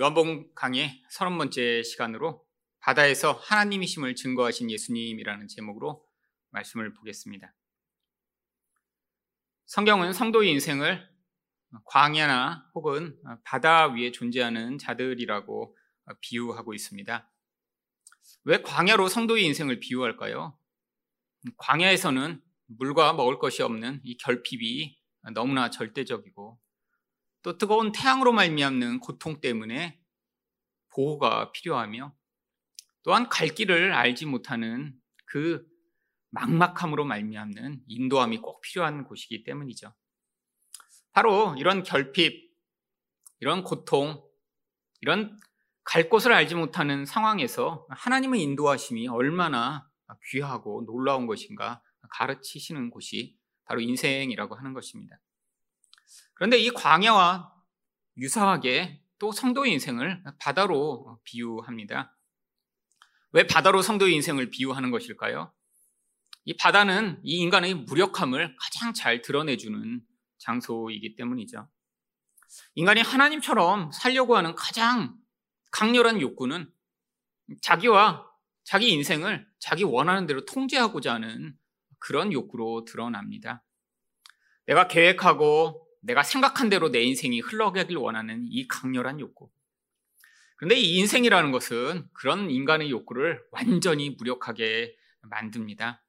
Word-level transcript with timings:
요한복음 0.00 0.54
강의 0.54 1.02
30번째 1.10 1.82
시간으로 1.82 2.46
바다에서 2.78 3.32
하나님이심을 3.32 4.14
증거하신 4.14 4.70
예수님이라는 4.70 5.48
제목으로 5.48 6.06
말씀을 6.50 6.94
보겠습니다. 6.94 7.52
성경은 9.66 10.12
성도의 10.12 10.52
인생을 10.52 11.04
광야나 11.86 12.70
혹은 12.76 13.20
바다 13.42 13.88
위에 13.88 14.12
존재하는 14.12 14.78
자들이라고 14.78 15.76
비유하고 16.20 16.74
있습니다. 16.74 17.32
왜 18.44 18.62
광야로 18.62 19.08
성도의 19.08 19.46
인생을 19.46 19.80
비유할까요? 19.80 20.56
광야에서는 21.56 22.40
물과 22.66 23.14
먹을 23.14 23.40
것이 23.40 23.64
없는 23.64 24.00
이 24.04 24.16
결핍이 24.16 24.96
너무나 25.34 25.70
절대적이고 25.70 26.60
또 27.42 27.58
뜨거운 27.58 27.92
태양으로 27.92 28.32
말미암는 28.32 29.00
고통 29.00 29.40
때문에 29.40 30.00
보호가 30.90 31.52
필요하며 31.52 32.14
또한 33.02 33.28
갈 33.28 33.48
길을 33.48 33.92
알지 33.92 34.26
못하는 34.26 34.94
그 35.24 35.66
막막함으로 36.30 37.04
말미암는 37.04 37.84
인도함이 37.86 38.38
꼭 38.38 38.60
필요한 38.60 39.04
곳이기 39.04 39.44
때문이죠. 39.44 39.94
바로 41.12 41.54
이런 41.58 41.82
결핍, 41.82 42.54
이런 43.40 43.62
고통, 43.62 44.22
이런 45.00 45.38
갈 45.84 46.10
곳을 46.10 46.32
알지 46.32 46.54
못하는 46.54 47.06
상황에서 47.06 47.86
하나님의 47.88 48.42
인도하심이 48.42 49.08
얼마나 49.08 49.88
귀하고 50.30 50.84
놀라운 50.86 51.26
것인가 51.26 51.82
가르치시는 52.10 52.90
곳이 52.90 53.38
바로 53.64 53.80
인생이라고 53.80 54.54
하는 54.54 54.74
것입니다. 54.74 55.18
그런데 56.38 56.56
이 56.56 56.70
광야와 56.70 57.52
유사하게 58.16 59.02
또 59.18 59.32
성도의 59.32 59.72
인생을 59.72 60.22
바다로 60.38 61.18
비유합니다. 61.24 62.16
왜 63.32 63.46
바다로 63.46 63.82
성도의 63.82 64.14
인생을 64.14 64.48
비유하는 64.50 64.92
것일까요? 64.92 65.52
이 66.44 66.56
바다는 66.56 67.20
이 67.24 67.38
인간의 67.38 67.74
무력함을 67.74 68.56
가장 68.56 68.94
잘 68.94 69.20
드러내주는 69.20 70.00
장소이기 70.38 71.16
때문이죠. 71.16 71.68
인간이 72.76 73.00
하나님처럼 73.00 73.90
살려고 73.90 74.36
하는 74.36 74.54
가장 74.54 75.18
강렬한 75.72 76.20
욕구는 76.20 76.72
자기와 77.62 78.24
자기 78.62 78.90
인생을 78.92 79.44
자기 79.58 79.82
원하는 79.82 80.26
대로 80.26 80.44
통제하고자 80.44 81.14
하는 81.14 81.56
그런 81.98 82.32
욕구로 82.32 82.84
드러납니다. 82.84 83.64
내가 84.66 84.86
계획하고 84.86 85.87
내가 86.00 86.22
생각한 86.22 86.68
대로 86.68 86.90
내 86.90 87.02
인생이 87.02 87.40
흘러가길 87.40 87.96
원하는 87.96 88.46
이 88.48 88.66
강렬한 88.68 89.20
욕구. 89.20 89.50
그런데 90.56 90.76
이 90.76 90.96
인생이라는 90.98 91.52
것은 91.52 92.08
그런 92.12 92.50
인간의 92.50 92.90
욕구를 92.90 93.42
완전히 93.50 94.10
무력하게 94.10 94.96
만듭니다. 95.22 96.02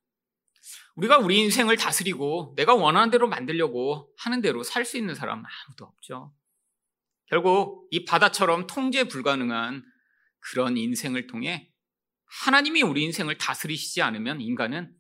우리가 0.96 1.18
우리 1.18 1.40
인생을 1.40 1.78
다스리고 1.78 2.54
내가 2.56 2.76
원하는 2.76 3.10
대로 3.10 3.28
만들려고 3.28 4.12
하는 4.18 4.42
대로 4.42 4.64
살 4.64 4.86
수 4.86 4.98
있는 4.98 5.16
사람 5.16 5.44
아무도 5.46 5.86
없죠. 5.86 6.34
결국 7.28 7.88
이 7.92 8.06
바다처럼 8.06 8.68
통제 8.68 9.04
불가능한 9.04 9.84
그런 10.40 10.78
인생을 10.78 11.28
통해 11.28 11.72
하나님이 12.26 12.82
우리 12.82 13.04
인생을 13.04 13.38
다스리시지 13.38 14.02
않으면 14.02 14.42
인간은 14.42 14.94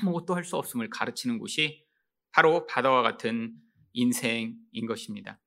아무것도 0.00 0.34
할 0.34 0.44
수 0.44 0.56
없음을 0.56 0.90
가르치는 0.90 1.38
곳이 1.38 1.84
바로 2.30 2.66
바다와 2.66 3.02
같은 3.02 3.54
인생인 3.92 4.86
것입니다. 4.86 5.40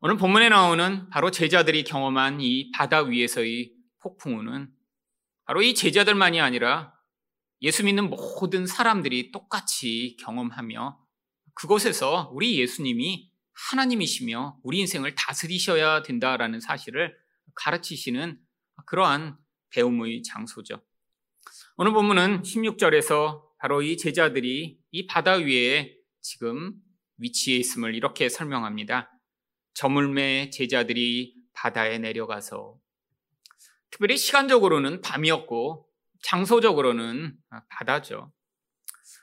오늘 0.00 0.16
본문에 0.16 0.48
나오는 0.48 1.08
바로 1.10 1.30
제자들이 1.30 1.84
경험한 1.84 2.40
이 2.40 2.70
바다 2.72 3.02
위에서의 3.02 3.72
폭풍우는 4.00 4.70
바로 5.44 5.62
이 5.62 5.74
제자들만이 5.74 6.40
아니라 6.40 6.92
예수 7.62 7.84
믿는 7.84 8.10
모든 8.10 8.66
사람들이 8.66 9.30
똑같이 9.30 10.16
경험하며 10.18 10.98
그곳에서 11.54 12.30
우리 12.34 12.58
예수님이 12.58 13.30
하나님이시며 13.52 14.58
우리 14.64 14.80
인생을 14.80 15.14
다스리셔야 15.14 16.02
된다라는 16.02 16.60
사실을 16.60 17.16
가르치시는 17.54 18.40
그러한 18.86 19.36
배움의 19.70 20.22
장소죠. 20.22 20.82
오늘 21.76 21.92
본문은 21.92 22.42
16절에서 22.42 23.42
바로 23.58 23.82
이 23.82 23.96
제자들이 23.96 24.78
이 24.90 25.06
바다 25.06 25.34
위에 25.34 25.96
지금 26.20 26.74
위치해 27.22 27.58
있음을 27.58 27.94
이렇게 27.94 28.28
설명합니다. 28.28 29.10
저물매 29.74 30.50
제자들이 30.50 31.34
바다에 31.54 31.98
내려가서 31.98 32.78
특별히 33.90 34.16
시간적으로는 34.16 35.00
밤이었고 35.00 35.88
장소적으로는 36.22 37.36
바다죠. 37.68 38.32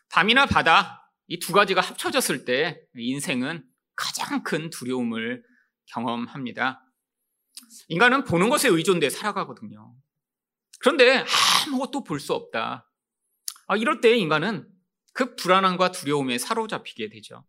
밤이나 0.10 0.46
바다 0.46 1.06
이 1.28 1.38
두 1.40 1.54
가지가 1.54 1.82
합쳐졌을 1.82 2.44
때 2.46 2.82
인생은 2.96 3.64
가장 3.96 4.44
큰 4.44 4.70
두려움을 4.72 5.44
경험합니다. 5.88 6.84
인간은 7.90 8.24
보는 8.24 8.50
것에 8.50 8.68
의존돼 8.70 9.10
살아가거든요. 9.10 9.94
그런데 10.80 11.24
아무것도 11.68 12.04
볼 12.04 12.20
수 12.20 12.34
없다. 12.34 12.90
아, 13.68 13.78
이럴 13.78 14.02
때 14.02 14.16
인간은 14.18 14.68
그 15.14 15.36
불안함과 15.36 15.92
두려움에 15.92 16.38
사로잡히게 16.40 17.10
되죠. 17.10 17.46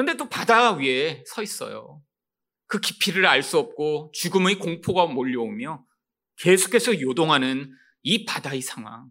그런데 0.00 0.16
또 0.16 0.30
바다 0.30 0.72
위에 0.76 1.22
서 1.26 1.42
있어요. 1.42 2.02
그 2.66 2.80
깊이를 2.80 3.26
알 3.26 3.42
수 3.42 3.58
없고 3.58 4.12
죽음의 4.14 4.58
공포가 4.58 5.04
몰려오며 5.04 5.84
계속해서 6.36 7.02
요동하는 7.02 7.70
이 8.02 8.24
바다의 8.24 8.62
상황. 8.62 9.10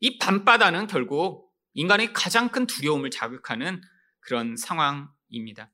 이 0.00 0.18
밤바다는 0.18 0.86
결국 0.86 1.50
인간의 1.72 2.12
가장 2.12 2.50
큰 2.50 2.66
두려움을 2.66 3.08
자극하는 3.08 3.80
그런 4.20 4.54
상황입니다. 4.58 5.72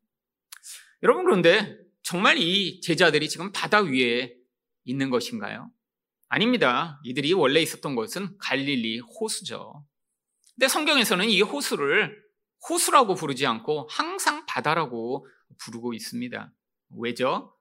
여러분, 1.03 1.25
그런데 1.25 1.77
정말 2.05 2.39
이 2.39 2.81
제자들이 2.81 3.29
지금 3.29 3.51
바다 3.51 3.81
위에 3.81 4.37
있는 4.85 5.11
것인가요? 5.11 5.69
아닙니다. 6.29 7.01
이들이 7.03 7.33
원래 7.33 7.61
있었던 7.61 7.97
곳은 7.97 8.39
갈릴리 8.39 9.01
호수죠. 9.01 9.85
근데 10.55 10.69
성경에서는 10.69 11.29
이 11.29 11.43
호수를 11.43 12.22
호수라고 12.69 13.15
부르지 13.15 13.47
않고 13.47 13.89
항상 13.91 14.47
바다라고 14.47 15.27
부르고 15.59 15.95
있습니다. 15.95 16.53
왜죠? 16.99 17.57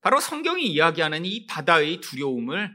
바로 0.00 0.20
성경이 0.20 0.66
이야기하는 0.66 1.24
이 1.24 1.46
바다의 1.46 2.00
두려움을 2.00 2.70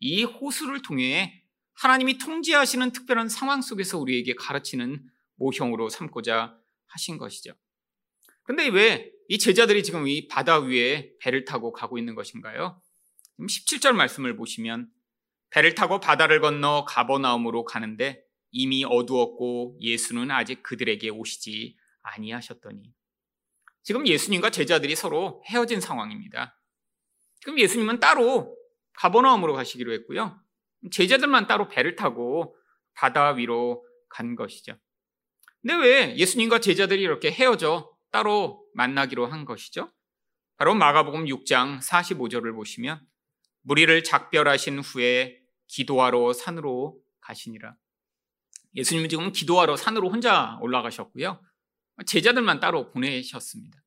이 0.00 0.22
호수를 0.24 0.82
통해 0.82 1.42
하나님이 1.74 2.18
통제하시는 2.18 2.92
특별한 2.92 3.28
상황 3.28 3.62
속에서 3.62 3.98
우리에게 3.98 4.34
가르치는 4.34 5.02
모형으로 5.36 5.88
삼고자 5.88 6.56
하신 6.86 7.18
것이죠. 7.18 7.54
근데 8.44 8.68
왜 8.68 9.20
이 9.30 9.38
제자들이 9.38 9.84
지금 9.84 10.08
이 10.08 10.26
바다 10.26 10.58
위에 10.58 11.12
배를 11.20 11.44
타고 11.44 11.70
가고 11.70 11.98
있는 11.98 12.16
것인가요? 12.16 12.82
17절 13.38 13.92
말씀을 13.92 14.34
보시면 14.34 14.90
배를 15.50 15.76
타고 15.76 16.00
바다를 16.00 16.40
건너 16.40 16.84
가버나움으로 16.84 17.64
가는데 17.64 18.24
이미 18.50 18.84
어두웠고 18.84 19.78
예수는 19.80 20.30
아직 20.30 20.62
그들에게 20.62 21.08
오시지 21.08 21.76
아니하셨더니 22.02 22.92
지금 23.82 24.06
예수님과 24.06 24.50
제자들이 24.50 24.94
서로 24.96 25.42
헤어진 25.46 25.80
상황입니다. 25.80 26.58
그럼 27.42 27.58
예수님은 27.58 28.00
따로 28.00 28.56
가버나움으로 28.94 29.54
가시기로 29.54 29.92
했고요. 29.94 30.40
제자들만 30.90 31.46
따로 31.46 31.68
배를 31.68 31.96
타고 31.96 32.56
바다 32.94 33.30
위로 33.30 33.84
간 34.08 34.34
것이죠. 34.34 34.76
근데 35.62 35.74
왜 35.76 36.16
예수님과 36.16 36.60
제자들이 36.60 37.02
이렇게 37.02 37.30
헤어져 37.30 37.90
따로 38.10 38.64
만나기로 38.74 39.26
한 39.26 39.44
것이죠? 39.44 39.90
바로 40.56 40.74
마가복음 40.74 41.26
6장 41.26 41.80
45절을 41.80 42.54
보시면 42.54 43.00
무리를 43.62 44.02
작별하신 44.04 44.80
후에 44.80 45.40
기도하러 45.68 46.32
산으로 46.32 46.98
가시니라. 47.20 47.76
예수님은 48.74 49.08
지금 49.08 49.32
기도하러 49.32 49.76
산으로 49.76 50.10
혼자 50.10 50.58
올라가셨고요. 50.60 51.42
제자들만 52.06 52.60
따로 52.60 52.90
보내셨습니다. 52.90 53.78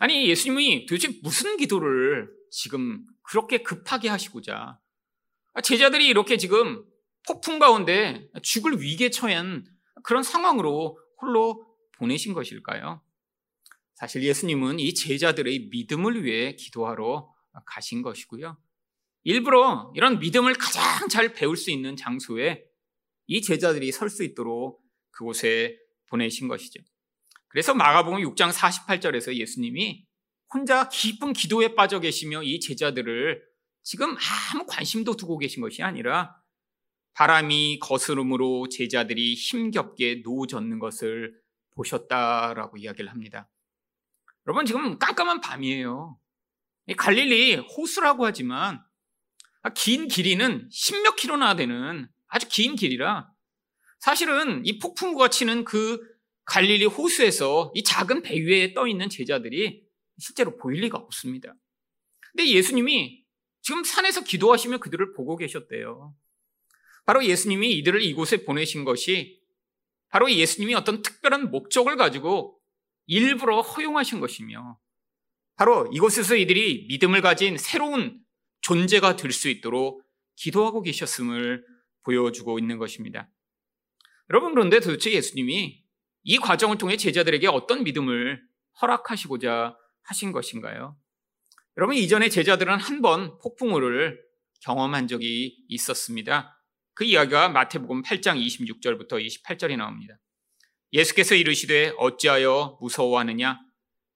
아니, 0.00 0.28
예수님이 0.28 0.86
도대체 0.86 1.18
무슨 1.22 1.56
기도를 1.56 2.30
지금 2.50 3.04
그렇게 3.22 3.62
급하게 3.62 4.08
하시고자 4.08 4.78
제자들이 5.62 6.06
이렇게 6.06 6.36
지금 6.36 6.84
폭풍 7.26 7.58
가운데 7.58 8.28
죽을 8.42 8.80
위기에 8.80 9.10
처한 9.10 9.64
그런 10.02 10.22
상황으로 10.22 10.98
홀로 11.20 11.66
보내신 11.96 12.34
것일까요? 12.34 13.02
사실 13.94 14.24
예수님은 14.24 14.80
이 14.80 14.94
제자들의 14.94 15.68
믿음을 15.70 16.24
위해 16.24 16.56
기도하러 16.56 17.32
가신 17.64 18.02
것이고요. 18.02 18.58
일부러 19.22 19.92
이런 19.94 20.18
믿음을 20.18 20.54
가장 20.54 21.08
잘 21.08 21.32
배울 21.32 21.56
수 21.56 21.70
있는 21.70 21.94
장소에 21.96 22.64
이 23.32 23.40
제자들이 23.40 23.92
설 23.92 24.10
수 24.10 24.24
있도록 24.24 24.82
그곳에 25.10 25.78
보내신 26.08 26.48
것이죠. 26.48 26.82
그래서 27.48 27.72
마가복음 27.72 28.18
6장 28.18 28.52
48절에서 28.52 29.34
예수님이 29.34 30.04
혼자 30.52 30.90
깊은 30.90 31.32
기도에 31.32 31.74
빠져 31.74 31.98
계시며 31.98 32.42
이 32.42 32.60
제자들을 32.60 33.42
지금 33.82 34.14
아무 34.52 34.66
관심도 34.66 35.16
두고 35.16 35.38
계신 35.38 35.62
것이 35.62 35.82
아니라 35.82 36.36
바람이 37.14 37.78
거스름으로 37.78 38.68
제자들이 38.68 39.32
힘겹게 39.34 40.20
노젓는 40.24 40.78
것을 40.78 41.34
보셨다라고 41.74 42.76
이야기를 42.76 43.10
합니다. 43.10 43.48
여러분 44.46 44.66
지금 44.66 44.98
깜깜한 44.98 45.40
밤이에요. 45.40 46.18
갈릴리 46.98 47.56
호수라고 47.56 48.26
하지만 48.26 48.82
긴 49.74 50.08
길이는 50.08 50.68
십몇 50.70 51.16
킬로나 51.16 51.56
되는 51.56 52.08
아주 52.32 52.48
긴 52.48 52.76
길이라 52.76 53.30
사실은 54.00 54.64
이 54.64 54.78
폭풍우가 54.78 55.28
치는 55.28 55.64
그 55.64 56.00
갈릴리 56.46 56.86
호수에서 56.86 57.72
이 57.74 57.84
작은 57.84 58.22
배 58.22 58.40
위에 58.40 58.72
떠 58.72 58.88
있는 58.88 59.10
제자들이 59.10 59.84
실제로 60.18 60.56
보일 60.56 60.80
리가 60.80 60.96
없습니다. 60.96 61.54
근데 62.32 62.48
예수님이 62.48 63.22
지금 63.60 63.84
산에서 63.84 64.24
기도하시며 64.24 64.78
그들을 64.78 65.12
보고 65.12 65.36
계셨대요. 65.36 66.16
바로 67.04 67.22
예수님이 67.24 67.72
이들을 67.78 68.00
이곳에 68.02 68.44
보내신 68.44 68.84
것이 68.84 69.40
바로 70.08 70.30
예수님이 70.32 70.74
어떤 70.74 71.02
특별한 71.02 71.50
목적을 71.50 71.96
가지고 71.96 72.58
일부러 73.06 73.60
허용하신 73.60 74.20
것이며 74.20 74.78
바로 75.56 75.86
이곳에서 75.92 76.34
이들이 76.36 76.86
믿음을 76.88 77.20
가진 77.20 77.58
새로운 77.58 78.20
존재가 78.62 79.16
될 79.16 79.32
수 79.32 79.50
있도록 79.50 80.02
기도하고 80.36 80.80
계셨음을 80.80 81.71
보여주고 82.04 82.58
있는 82.58 82.78
것입니다. 82.78 83.28
여러분 84.30 84.54
그런데 84.54 84.80
도대체 84.80 85.12
예수님이 85.12 85.82
이 86.24 86.38
과정을 86.38 86.78
통해 86.78 86.96
제자들에게 86.96 87.48
어떤 87.48 87.84
믿음을 87.84 88.40
허락하시고자 88.80 89.76
하신 90.02 90.32
것인가요? 90.32 90.96
여러분 91.76 91.96
이전에 91.96 92.28
제자들은 92.28 92.78
한 92.78 93.02
번 93.02 93.38
폭풍우를 93.38 94.20
경험한 94.60 95.08
적이 95.08 95.56
있었습니다. 95.68 96.56
그 96.94 97.04
이야기가 97.04 97.48
마태복음 97.48 98.02
8장 98.02 98.38
26절부터 98.44 99.24
28절에 99.26 99.76
나옵니다. 99.76 100.18
예수께서 100.92 101.34
이르시되 101.34 101.92
어찌하여 101.98 102.78
무서워하느냐 102.80 103.58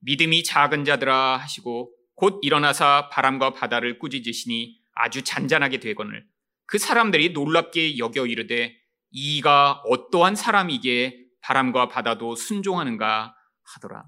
믿음이 0.00 0.44
작은 0.44 0.84
자들아 0.84 1.38
하시고 1.38 1.92
곧 2.14 2.38
일어나사 2.42 3.08
바람과 3.10 3.54
바다를 3.54 3.98
꾸짖으시니 3.98 4.78
아주 4.94 5.22
잔잔하게 5.22 5.80
되거늘 5.80 6.26
그 6.66 6.78
사람들이 6.78 7.30
놀랍게 7.30 7.98
여겨 7.98 8.26
이르되 8.26 8.76
이가 9.10 9.82
어떠한 9.86 10.36
사람이기에 10.36 11.18
바람과 11.40 11.88
바다도 11.88 12.34
순종하는가 12.34 13.34
하더라. 13.74 14.04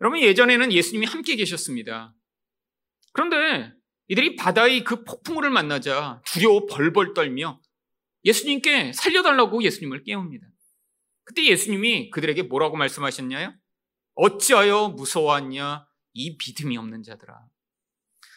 여러분 0.00 0.20
예전에는 0.20 0.72
예수님이 0.72 1.06
함께 1.06 1.36
계셨습니다. 1.36 2.14
그런데 3.12 3.72
이들이 4.08 4.36
바다의 4.36 4.84
그 4.84 5.04
폭풍우를 5.04 5.50
만나자 5.50 6.20
두려워 6.26 6.66
벌벌 6.66 7.14
떨며 7.14 7.60
예수님께 8.24 8.92
살려달라고 8.92 9.62
예수님을 9.62 10.04
깨웁니다. 10.04 10.46
그때 11.24 11.44
예수님이 11.44 12.10
그들에게 12.10 12.42
뭐라고 12.44 12.76
말씀하셨냐요? 12.76 13.54
어찌하여 14.14 14.88
무서워하냐? 14.90 15.86
이 16.12 16.36
믿음이 16.36 16.76
없는 16.76 17.02
자들아. 17.02 17.34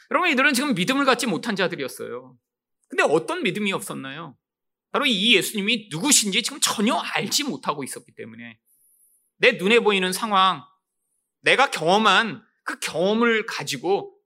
여러분, 0.10 0.30
이들은 0.32 0.54
지금 0.54 0.74
믿음을 0.74 1.06
갖지 1.06 1.28
못한 1.28 1.56
자들이었어요. 1.56 2.38
근데 2.88 3.04
어떤 3.04 3.44
믿음이 3.44 3.72
없었나요? 3.74 4.38
바로 4.92 5.06
이 5.06 5.36
예수님이 5.36 5.90
누구신지 5.92 6.42
지금 6.44 6.60
전혀 6.62 6.96
알지 6.96 7.44
못하고 7.44 7.84
있었기 7.84 8.14
때문에 8.16 8.60
내 9.38 9.54
눈에 9.54 9.80
보이는 9.80 10.12
상황, 10.12 10.64
내가 11.42 11.70
경험한 11.70 12.44
그 12.64 12.80
경험을 12.80 13.46
가지고 13.46 14.18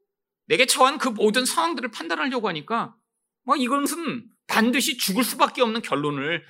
내게 0.46 0.66
처한 0.66 0.98
그 0.98 1.10
모든 1.10 1.46
상황들을 1.46 1.92
판단하려고 1.92 2.48
하니까 2.48 2.96
뭐 3.44 3.56
이것은 3.56 4.30
반드시 4.48 4.98
죽을 4.98 5.24
수밖에 5.24 5.62
없는 5.62 5.81
결론을 5.81 6.44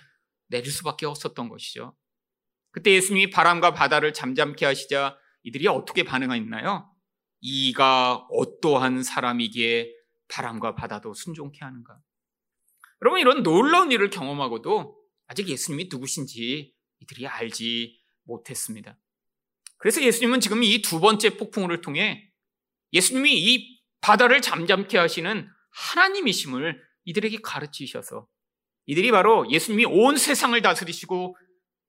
내릴 0.47 0.71
수밖에 0.71 1.05
없었던 1.05 1.49
것이죠. 1.49 1.95
그때 2.71 2.91
예수님이 2.91 3.29
바람과 3.29 3.73
바다를 3.73 4.13
잠잠케 4.13 4.65
하시자 4.65 5.17
이들이 5.43 5.67
어떻게 5.67 6.03
반응했나요? 6.03 6.89
이가 7.41 8.27
어떠한 8.29 9.03
사람이기에 9.03 9.91
바람과 10.31 10.75
바다도 10.75 11.13
순종케 11.13 11.59
하는가? 11.61 11.99
여러분 13.01 13.19
이런 13.19 13.43
놀라운 13.43 13.91
일을 13.91 14.09
경험하고도 14.09 14.97
아직 15.27 15.49
예수님이 15.49 15.89
누구신지 15.91 16.73
이들이 16.99 17.27
알지 17.27 17.99
못했습니다. 18.23 18.97
그래서 19.77 20.01
예수님은 20.01 20.39
지금 20.39 20.63
이 20.63 20.81
두 20.81 20.99
번째 20.99 21.37
폭풍우를 21.37 21.81
통해 21.81 22.31
예수님이 22.93 23.33
이 23.33 23.81
바다를 24.01 24.41
잠잠케 24.41 24.97
하시는 24.97 25.49
하나님이심을 25.71 26.81
이들에게 27.05 27.37
가르치셔서 27.43 28.27
이들이 28.85 29.11
바로 29.11 29.49
예수님이 29.49 29.85
온 29.85 30.17
세상을 30.17 30.59
다스리시고 30.61 31.35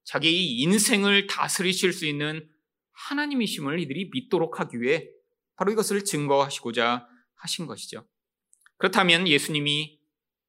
자기 0.03 0.59
인생을 0.61 1.27
다스리실 1.27 1.93
수 1.93 2.05
있는 2.05 2.49
하나님이심을 2.93 3.79
이들이 3.79 4.09
믿도록 4.11 4.59
하기 4.59 4.81
위해 4.81 5.07
바로 5.55 5.71
이것을 5.71 6.03
증거하시고자 6.03 7.07
하신 7.35 7.67
것이죠. 7.67 8.07
그렇다면 8.83 9.29
예수님이 9.29 9.97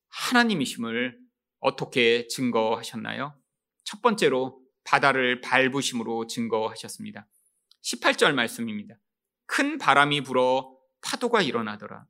하나님이심을 0.08 1.16
어떻게 1.60 2.26
증거하셨나요? 2.26 3.40
첫 3.84 4.02
번째로 4.02 4.60
바다를 4.82 5.40
밟으심으로 5.40 6.26
증거하셨습니다. 6.26 7.28
18절 7.84 8.34
말씀입니다. 8.34 8.96
큰 9.46 9.78
바람이 9.78 10.22
불어 10.22 10.76
파도가 11.00 11.42
일어나더라. 11.42 12.06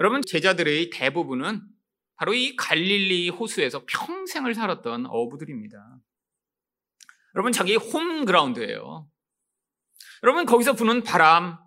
여러분, 0.00 0.22
제자들의 0.26 0.90
대부분은 0.90 1.68
바로 2.16 2.34
이 2.34 2.56
갈릴리 2.56 3.28
호수에서 3.28 3.84
평생을 3.86 4.56
살았던 4.56 5.06
어부들입니다. 5.06 6.00
여러분, 7.36 7.52
자기 7.52 7.76
홈그라운드예요. 7.76 9.08
여러분, 10.24 10.46
거기서 10.46 10.72
부는 10.72 11.04
바람, 11.04 11.60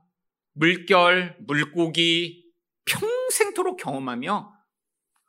물결, 0.55 1.37
물고기, 1.47 2.51
평 2.83 3.14
생토록 3.31 3.77
경험하며 3.77 4.53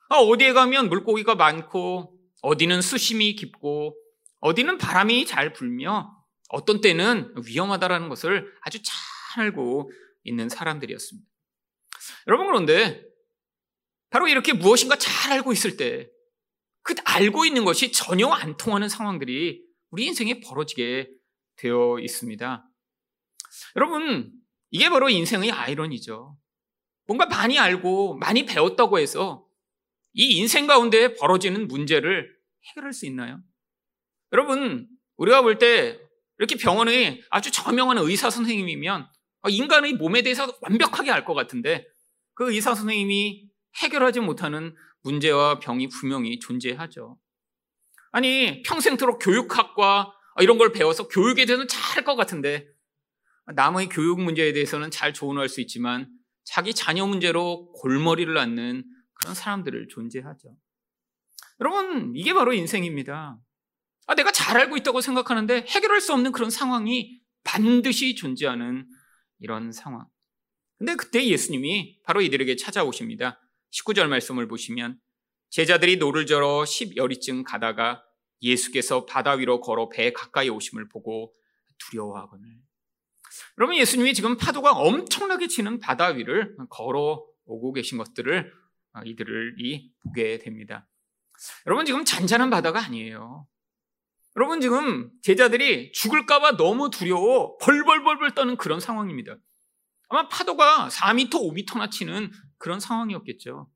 아, 0.08 0.16
어디에 0.16 0.52
가면 0.52 0.88
물고기가 0.88 1.34
많고 1.34 2.18
어디는 2.42 2.80
수심이 2.82 3.34
깊고 3.34 3.96
어디는 4.40 4.78
바람이 4.78 5.26
잘 5.26 5.52
불며 5.52 6.14
어떤 6.48 6.80
때는 6.80 7.34
위험하다라는 7.44 8.08
것을 8.08 8.52
아주 8.60 8.80
잘 8.82 9.44
알고 9.44 9.90
있는 10.24 10.48
사람들이었습니다. 10.48 11.28
여러분 12.28 12.46
그런데 12.46 13.02
바로 14.10 14.28
이렇게 14.28 14.52
무엇인가 14.52 14.96
잘 14.96 15.32
알고 15.32 15.52
있을 15.52 15.76
때 15.76 16.08
그 16.86 16.94
알고 17.04 17.44
있는 17.44 17.64
것이 17.64 17.90
전혀 17.90 18.28
안 18.28 18.56
통하는 18.56 18.88
상황들이 18.88 19.60
우리 19.90 20.06
인생에 20.06 20.38
벌어지게 20.38 21.10
되어 21.56 21.98
있습니다. 21.98 22.64
여러분 23.74 24.32
이게 24.70 24.88
바로 24.88 25.08
인생의 25.08 25.50
아이러니죠. 25.50 26.38
뭔가 27.06 27.26
많이 27.26 27.58
알고 27.58 28.16
많이 28.18 28.44
배웠다고 28.46 28.98
해서 28.98 29.46
이 30.12 30.36
인생 30.38 30.66
가운데 30.66 31.14
벌어지는 31.14 31.68
문제를 31.68 32.34
해결할 32.68 32.92
수 32.92 33.06
있나요? 33.06 33.40
여러분, 34.32 34.88
우리가 35.16 35.42
볼 35.42 35.58
때 35.58 35.98
이렇게 36.38 36.56
병원에 36.56 37.22
아주 37.30 37.50
저명한 37.50 37.98
의사 37.98 38.28
선생님이면 38.30 39.08
인간의 39.48 39.94
몸에 39.94 40.22
대해서 40.22 40.54
완벽하게 40.60 41.10
알 41.10 41.24
것 41.24 41.34
같은데 41.34 41.86
그 42.34 42.52
의사 42.52 42.74
선생님이 42.74 43.48
해결하지 43.82 44.20
못하는 44.20 44.74
문제와 45.02 45.60
병이 45.60 45.88
분명히 45.88 46.38
존재하죠. 46.38 47.18
아니, 48.10 48.62
평생토록 48.62 49.18
교육학과 49.22 50.12
이런 50.40 50.58
걸 50.58 50.72
배워서 50.72 51.08
교육에 51.08 51.46
대해서는 51.46 51.68
잘 51.68 51.96
할 51.96 52.04
것 52.04 52.16
같은데 52.16 52.66
남의 53.54 53.88
교육 53.88 54.20
문제에 54.20 54.52
대해서는 54.52 54.90
잘 54.90 55.14
조언할 55.14 55.48
수 55.48 55.60
있지만 55.60 56.10
자기 56.46 56.72
자녀 56.72 57.06
문제로 57.06 57.70
골머리를 57.72 58.38
앓는 58.38 58.84
그런 59.14 59.34
사람들을 59.34 59.88
존재하죠. 59.88 60.56
여러분, 61.60 62.12
이게 62.14 62.32
바로 62.32 62.52
인생입니다. 62.52 63.38
아, 64.06 64.14
내가 64.14 64.30
잘 64.30 64.56
알고 64.56 64.76
있다고 64.76 65.00
생각하는데 65.00 65.66
해결할 65.68 66.00
수 66.00 66.12
없는 66.14 66.32
그런 66.32 66.48
상황이 66.48 67.20
반드시 67.42 68.14
존재하는 68.14 68.88
이런 69.40 69.72
상황. 69.72 70.06
근데 70.78 70.94
그때 70.94 71.26
예수님이 71.26 72.00
바로 72.04 72.20
이들에게 72.20 72.56
찾아오십니다. 72.56 73.40
19절 73.72 74.06
말씀을 74.08 74.46
보시면 74.46 75.00
제자들이 75.50 75.96
노를 75.96 76.26
저어 76.26 76.62
10여리쯤 76.62 77.44
가다가 77.44 78.02
예수께서 78.42 79.06
바다 79.06 79.32
위로 79.32 79.60
걸어 79.60 79.88
배 79.88 80.12
가까이 80.12 80.48
오심을 80.48 80.88
보고 80.88 81.32
두려워하거늘. 81.78 82.65
여러분 83.58 83.76
예수님이 83.76 84.14
지금 84.14 84.36
파도가 84.36 84.72
엄청나게 84.72 85.48
치는 85.48 85.80
바다 85.80 86.08
위를 86.08 86.56
걸어 86.70 87.24
오고 87.44 87.72
계신 87.72 87.98
것들을 87.98 88.52
어, 88.94 89.00
이들을 89.04 89.56
이 89.58 89.90
보게 90.02 90.38
됩니다. 90.38 90.88
여러분 91.66 91.84
지금 91.84 92.04
잔잔한 92.04 92.50
바다가 92.50 92.82
아니에요. 92.84 93.46
여러분 94.36 94.60
지금 94.60 95.10
제자들이 95.22 95.92
죽을까봐 95.92 96.56
너무 96.56 96.90
두려워 96.90 97.56
벌벌벌벌 97.58 98.34
떠는 98.34 98.56
그런 98.56 98.80
상황입니다. 98.80 99.36
아마 100.08 100.28
파도가 100.28 100.88
4m, 100.88 101.30
5m나 101.30 101.90
치는 101.90 102.30
그런 102.58 102.80
상황이었겠죠. 102.80 103.68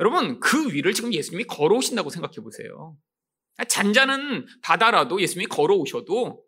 여러분, 0.00 0.40
그 0.40 0.72
위를 0.72 0.94
지금 0.94 1.12
예수님이 1.12 1.44
걸어오신다고 1.44 2.10
생각해 2.10 2.36
보세요. 2.36 2.96
잔잔한 3.68 4.46
바다라도 4.62 5.20
예수님이 5.20 5.46
걸어오셔도 5.46 6.42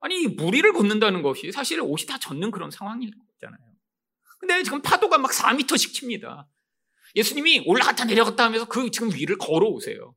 아니 0.00 0.26
무리를 0.26 0.72
걷는다는 0.72 1.22
것이 1.22 1.52
사실 1.52 1.80
옷이 1.80 2.06
다 2.06 2.18
젖는 2.18 2.50
그런 2.50 2.70
상황이잖아요. 2.70 3.70
근데 4.38 4.62
지금 4.62 4.80
파도가 4.80 5.18
막 5.18 5.30
4미터씩 5.30 5.92
칩니다. 5.92 6.48
예수님이 7.14 7.64
올라갔다 7.66 8.04
내려갔다 8.06 8.44
하면서 8.44 8.66
그 8.66 8.90
지금 8.90 9.12
위를 9.12 9.36
걸어오세요. 9.36 10.14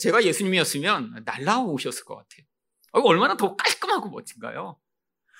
제가 0.00 0.24
예수님이었으면 0.24 1.22
날라오셨을 1.24 2.04
것 2.04 2.16
같아요. 2.16 2.46
얼마나 2.92 3.36
더 3.36 3.54
깔끔하고 3.54 4.10
멋진가요? 4.10 4.78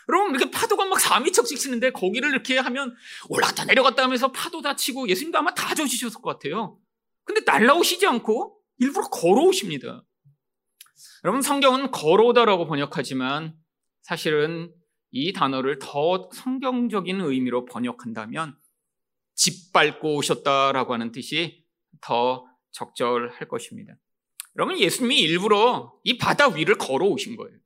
여러분 0.09 0.35
이렇게 0.35 0.51
파도가 0.51 0.85
막 0.85 0.99
4미터씩 0.99 1.59
치는데 1.59 1.91
거기를 1.91 2.31
이렇게 2.31 2.59
하면 2.59 2.95
올라갔다 3.29 3.65
내려갔다 3.65 4.05
하면서 4.05 4.31
파도 4.31 4.63
다 4.63 4.77
치고 4.77 5.09
예수님도 5.09 5.39
아마 5.39 5.53
다 5.53 5.75
젖으셨을 5.75 6.21
것 6.21 6.39
같아요. 6.39 6.79
근데 7.25 7.41
날라오시지 7.45 8.07
않고 8.07 8.57
일부러 8.79 9.09
걸어오십니다. 9.09 10.05
여러분 11.25 11.43
성경은 11.43 11.91
걸어오다라고 11.91 12.67
번역하지만 12.67 13.55
사실은 14.03 14.73
이 15.11 15.33
단어를 15.33 15.79
더 15.79 16.29
성경적인 16.33 17.21
의미로 17.21 17.65
번역한다면 17.65 18.57
짓밟고 19.35 20.17
오셨다라고 20.17 20.93
하는 20.95 21.13
뜻이 21.13 21.65
더 22.01 22.47
적절할 22.73 23.49
것입니다. 23.49 23.95
여러분 24.57 24.79
예수님이 24.79 25.21
일부러 25.21 25.99
이 26.05 26.19
바다 26.19 26.49
위를 26.49 26.77
걸어오신 26.77 27.37
거예요. 27.37 27.59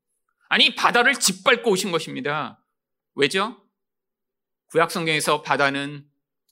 아니 0.49 0.75
바다를 0.75 1.14
짓밟고 1.14 1.70
오신 1.70 1.92
것입니다. 1.92 2.64
왜죠? 3.14 3.64
구약 4.66 4.90
성경에서 4.90 5.42
바다는 5.42 6.04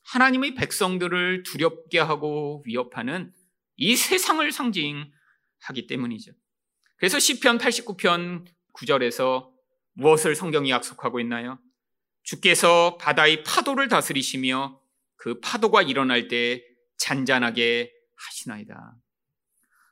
하나님의 0.05 0.55
백성들을 0.55 1.43
두렵게 1.43 1.99
하고 1.99 2.63
위협하는 2.67 3.33
이 3.77 3.95
세상을 3.97 4.51
상징하기 4.51 5.87
때문이죠. 5.89 6.33
그래서 6.99 7.19
시편 7.19 7.59
89편 7.59 8.45
9절에서 8.75 9.51
무엇을 9.95 10.35
성경이 10.35 10.71
약속하고 10.71 11.21
있나요? 11.21 11.59
주께서 12.23 12.99
바다의 12.99 13.43
파도를 13.45 13.89
다스리시며 13.89 14.81
그 15.17 15.41
파도가 15.41 15.83
일어날 15.83 16.29
때 16.29 16.63
잔잔하게 16.99 17.93
하시나이다. 18.17 18.97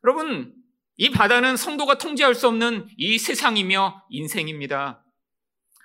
여러분, 0.05 0.55
이 0.97 1.11
바다는 1.11 1.57
성도가 1.57 1.99
통제할 1.99 2.35
수 2.35 2.49
없는 2.49 2.89
이 2.97 3.19
세상이며 3.19 4.07
인생입니다. 4.11 5.05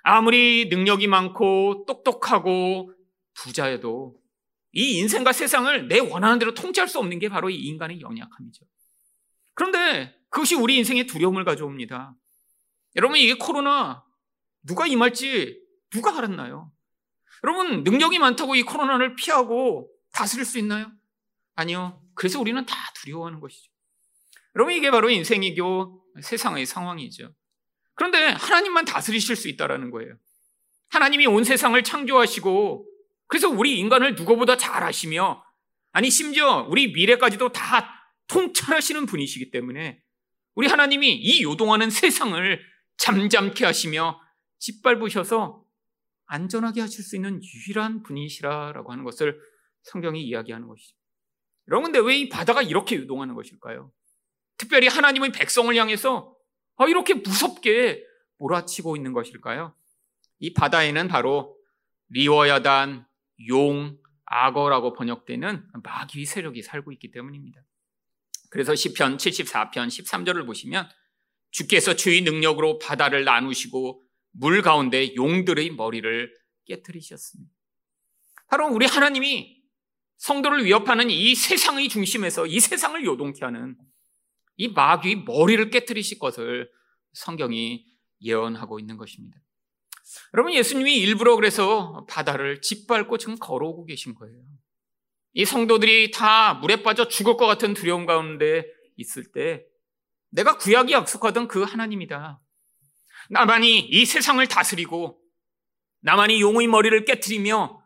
아무리 0.02 0.68
능력이 0.70 1.06
많고 1.06 1.84
똑똑하고 1.86 2.92
부자여도 3.34 4.16
이 4.72 4.98
인생과 4.98 5.32
세상을 5.32 5.88
내 5.88 5.98
원하는 6.00 6.38
대로 6.38 6.54
통제할 6.54 6.88
수 6.88 6.98
없는 6.98 7.18
게 7.18 7.28
바로 7.28 7.50
이 7.50 7.56
인간의 7.56 8.00
연약함이죠. 8.00 8.64
그런데 9.54 10.14
그것이 10.32 10.54
우리 10.54 10.78
인생에 10.78 11.04
두려움을 11.04 11.44
가져옵니다. 11.44 12.16
여러분, 12.96 13.18
이게 13.18 13.34
코로나 13.34 14.02
누가 14.66 14.86
임할지 14.86 15.60
누가 15.90 16.16
알았나요? 16.16 16.72
여러분, 17.44 17.84
능력이 17.84 18.18
많다고 18.18 18.54
이 18.54 18.62
코로나를 18.62 19.14
피하고 19.14 19.90
다스릴 20.12 20.46
수 20.46 20.58
있나요? 20.58 20.90
아니요. 21.54 22.02
그래서 22.14 22.40
우리는 22.40 22.64
다 22.64 22.74
두려워하는 22.94 23.40
것이죠. 23.40 23.70
여러분, 24.56 24.72
이게 24.72 24.90
바로 24.90 25.10
인생이고 25.10 26.02
세상의 26.22 26.64
상황이죠. 26.64 27.34
그런데 27.94 28.28
하나님만 28.28 28.86
다스리실 28.86 29.36
수 29.36 29.48
있다라는 29.48 29.90
거예요. 29.90 30.16
하나님이 30.88 31.26
온 31.26 31.44
세상을 31.44 31.80
창조하시고 31.82 32.86
그래서 33.26 33.50
우리 33.50 33.78
인간을 33.78 34.14
누구보다 34.14 34.56
잘 34.56 34.82
아시며 34.82 35.44
아니 35.92 36.10
심지어 36.10 36.66
우리 36.68 36.92
미래까지도 36.92 37.52
다 37.52 38.10
통찰하시는 38.28 39.04
분이시기 39.06 39.50
때문에 39.50 40.02
우리 40.54 40.68
하나님이 40.68 41.14
이 41.14 41.42
요동하는 41.42 41.90
세상을 41.90 42.60
잠잠케 42.98 43.64
하시며 43.64 44.20
짓밟으셔서 44.58 45.64
안전하게 46.26 46.80
하실 46.82 47.04
수 47.04 47.16
있는 47.16 47.40
유일한 47.42 48.02
분이시라라고 48.02 48.92
하는 48.92 49.04
것을 49.04 49.40
성경이 49.82 50.22
이야기하는 50.22 50.68
것이죠. 50.68 50.96
여러분, 51.68 51.92
근데 51.92 52.06
왜 52.06 52.16
이 52.16 52.28
바다가 52.28 52.62
이렇게 52.62 52.96
유동하는 52.96 53.34
것일까요? 53.34 53.92
특별히 54.56 54.88
하나님의 54.88 55.32
백성을 55.32 55.74
향해서 55.74 56.36
아, 56.76 56.86
이렇게 56.86 57.14
무섭게 57.14 58.04
몰아치고 58.38 58.96
있는 58.96 59.12
것일까요? 59.12 59.74
이 60.38 60.52
바다에는 60.54 61.08
바로 61.08 61.56
리워야단, 62.08 63.06
용, 63.48 63.98
악어라고 64.24 64.92
번역되는 64.94 65.66
마귀 65.82 66.24
세력이 66.24 66.62
살고 66.62 66.92
있기 66.92 67.10
때문입니다. 67.10 67.60
그래서 68.52 68.74
시편 68.74 69.16
74편 69.16 69.88
13절을 69.88 70.44
보시면 70.44 70.86
주께서 71.52 71.96
주의 71.96 72.20
능력으로 72.20 72.78
바다를 72.78 73.24
나누시고 73.24 74.02
물 74.32 74.60
가운데 74.60 75.14
용들의 75.14 75.70
머리를 75.70 76.34
깨뜨리셨습니다. 76.66 77.50
바로 78.48 78.68
우리 78.68 78.84
하나님이 78.84 79.62
성도를 80.18 80.66
위협하는 80.66 81.08
이 81.08 81.34
세상의 81.34 81.88
중심에서 81.88 82.46
이 82.46 82.60
세상을 82.60 83.02
요동케 83.02 83.42
하는 83.42 83.74
이 84.58 84.68
마귀의 84.68 85.24
머리를 85.24 85.70
깨뜨리실 85.70 86.18
것을 86.18 86.70
성경이 87.14 87.86
예언하고 88.20 88.78
있는 88.78 88.98
것입니다. 88.98 89.40
여러분, 90.34 90.52
예수님이 90.52 90.94
일부러 90.98 91.36
그래서 91.36 92.04
바다를 92.06 92.60
짓밟고 92.60 93.16
지금 93.16 93.38
걸어오고 93.38 93.86
계신 93.86 94.14
거예요. 94.14 94.42
이 95.34 95.44
성도들이 95.44 96.10
다 96.10 96.54
물에 96.54 96.82
빠져 96.82 97.08
죽을 97.08 97.36
것 97.36 97.46
같은 97.46 97.74
두려움 97.74 98.06
가운데 98.06 98.66
있을 98.96 99.32
때 99.32 99.64
내가 100.30 100.56
구약이 100.56 100.92
약속하던 100.92 101.48
그 101.48 101.62
하나님이다. 101.62 102.40
나만이 103.30 103.80
이 103.80 104.04
세상을 104.04 104.46
다스리고 104.46 105.20
나만이 106.00 106.40
용의 106.40 106.66
머리를 106.66 107.04
깨뜨리며 107.04 107.82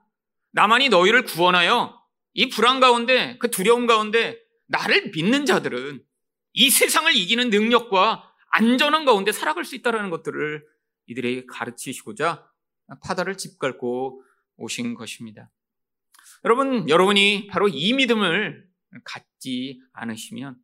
나만이 0.53 0.89
너희를 0.89 1.25
구원하여 1.25 2.01
이 2.33 2.49
불안 2.49 2.81
가운데 2.81 3.37
그 3.39 3.51
두려움 3.51 3.87
가운데 3.87 4.39
나를 4.67 5.11
믿는 5.15 5.47
자들은 5.47 6.03
이 6.55 6.71
세상을 6.71 7.15
이기는 7.15 7.51
능력과 7.51 8.33
안전한 8.51 9.05
가운데 9.05 9.33
살아갈 9.33 9.65
수 9.65 9.77
있다는 9.77 10.11
것들을 10.11 10.65
이들에게 11.07 11.47
가르치시고자 11.47 12.49
파다를 13.03 13.37
짓밟고 13.37 14.23
오신 14.57 14.95
것입니다. 14.95 15.51
여러분, 16.47 16.89
여러분이 16.89 17.49
바로 17.49 17.67
이 17.67 17.93
믿음을 17.93 18.65
갖지 19.05 19.81
않으시면 19.93 20.57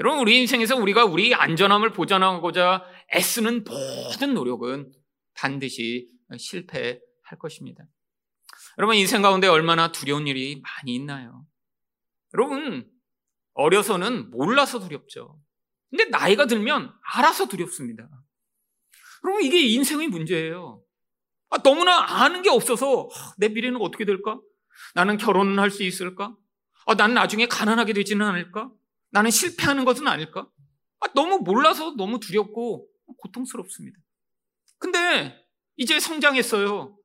여러분, 0.00 0.18
우리 0.18 0.40
인생에서 0.40 0.76
우리가 0.76 1.04
우리 1.04 1.32
안전함을 1.32 1.92
보장하고자 1.92 2.84
애쓰는 3.14 3.64
모든 3.64 4.34
노력은 4.34 4.92
반드시 5.34 6.08
실패할 6.36 7.00
것입니다. 7.38 7.84
여러분, 8.78 8.96
인생 8.96 9.22
가운데 9.22 9.46
얼마나 9.46 9.92
두려운 9.92 10.26
일이 10.26 10.60
많이 10.60 10.96
있나요? 10.96 11.46
여러분, 12.34 12.90
어려서는 13.54 14.30
몰라서 14.30 14.80
두렵죠. 14.80 15.40
근데 15.90 16.06
나이가 16.06 16.46
들면 16.46 16.92
알아서 17.14 17.46
두렵습니다. 17.46 18.08
여러분, 19.24 19.44
이게 19.44 19.60
인생의 19.60 20.08
문제예요. 20.08 20.82
아, 21.50 21.58
너무나 21.62 22.22
아는 22.22 22.42
게 22.42 22.50
없어서 22.50 23.08
아, 23.14 23.34
내 23.38 23.48
미래는 23.48 23.80
어떻게 23.80 24.04
될까? 24.04 24.38
나는 24.94 25.16
결혼을 25.16 25.58
할수 25.58 25.82
있을까? 25.82 26.36
아, 26.86 26.94
난 26.94 27.14
나중에 27.14 27.46
가난하게 27.46 27.92
되지는 27.92 28.26
않을까? 28.26 28.70
나는 29.10 29.30
실패하는 29.30 29.84
것은 29.84 30.06
아닐까? 30.06 30.48
아, 31.00 31.06
너무 31.14 31.38
몰라서 31.38 31.94
너무 31.96 32.20
두렵고 32.20 32.88
고통스럽습니다. 33.18 33.98
근데 34.78 35.44
이제 35.76 36.00
성장했어요. 36.00 36.96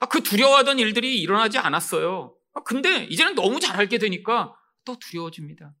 아, 0.00 0.06
그 0.06 0.22
두려워하던 0.22 0.78
일들이 0.78 1.20
일어나지 1.20 1.58
않았어요. 1.58 2.36
아, 2.54 2.62
근데 2.62 3.04
이제는 3.04 3.34
너무 3.34 3.60
잘 3.60 3.76
알게 3.76 3.98
되니까 3.98 4.54
또 4.84 4.98
두려워집니다. 4.98 5.74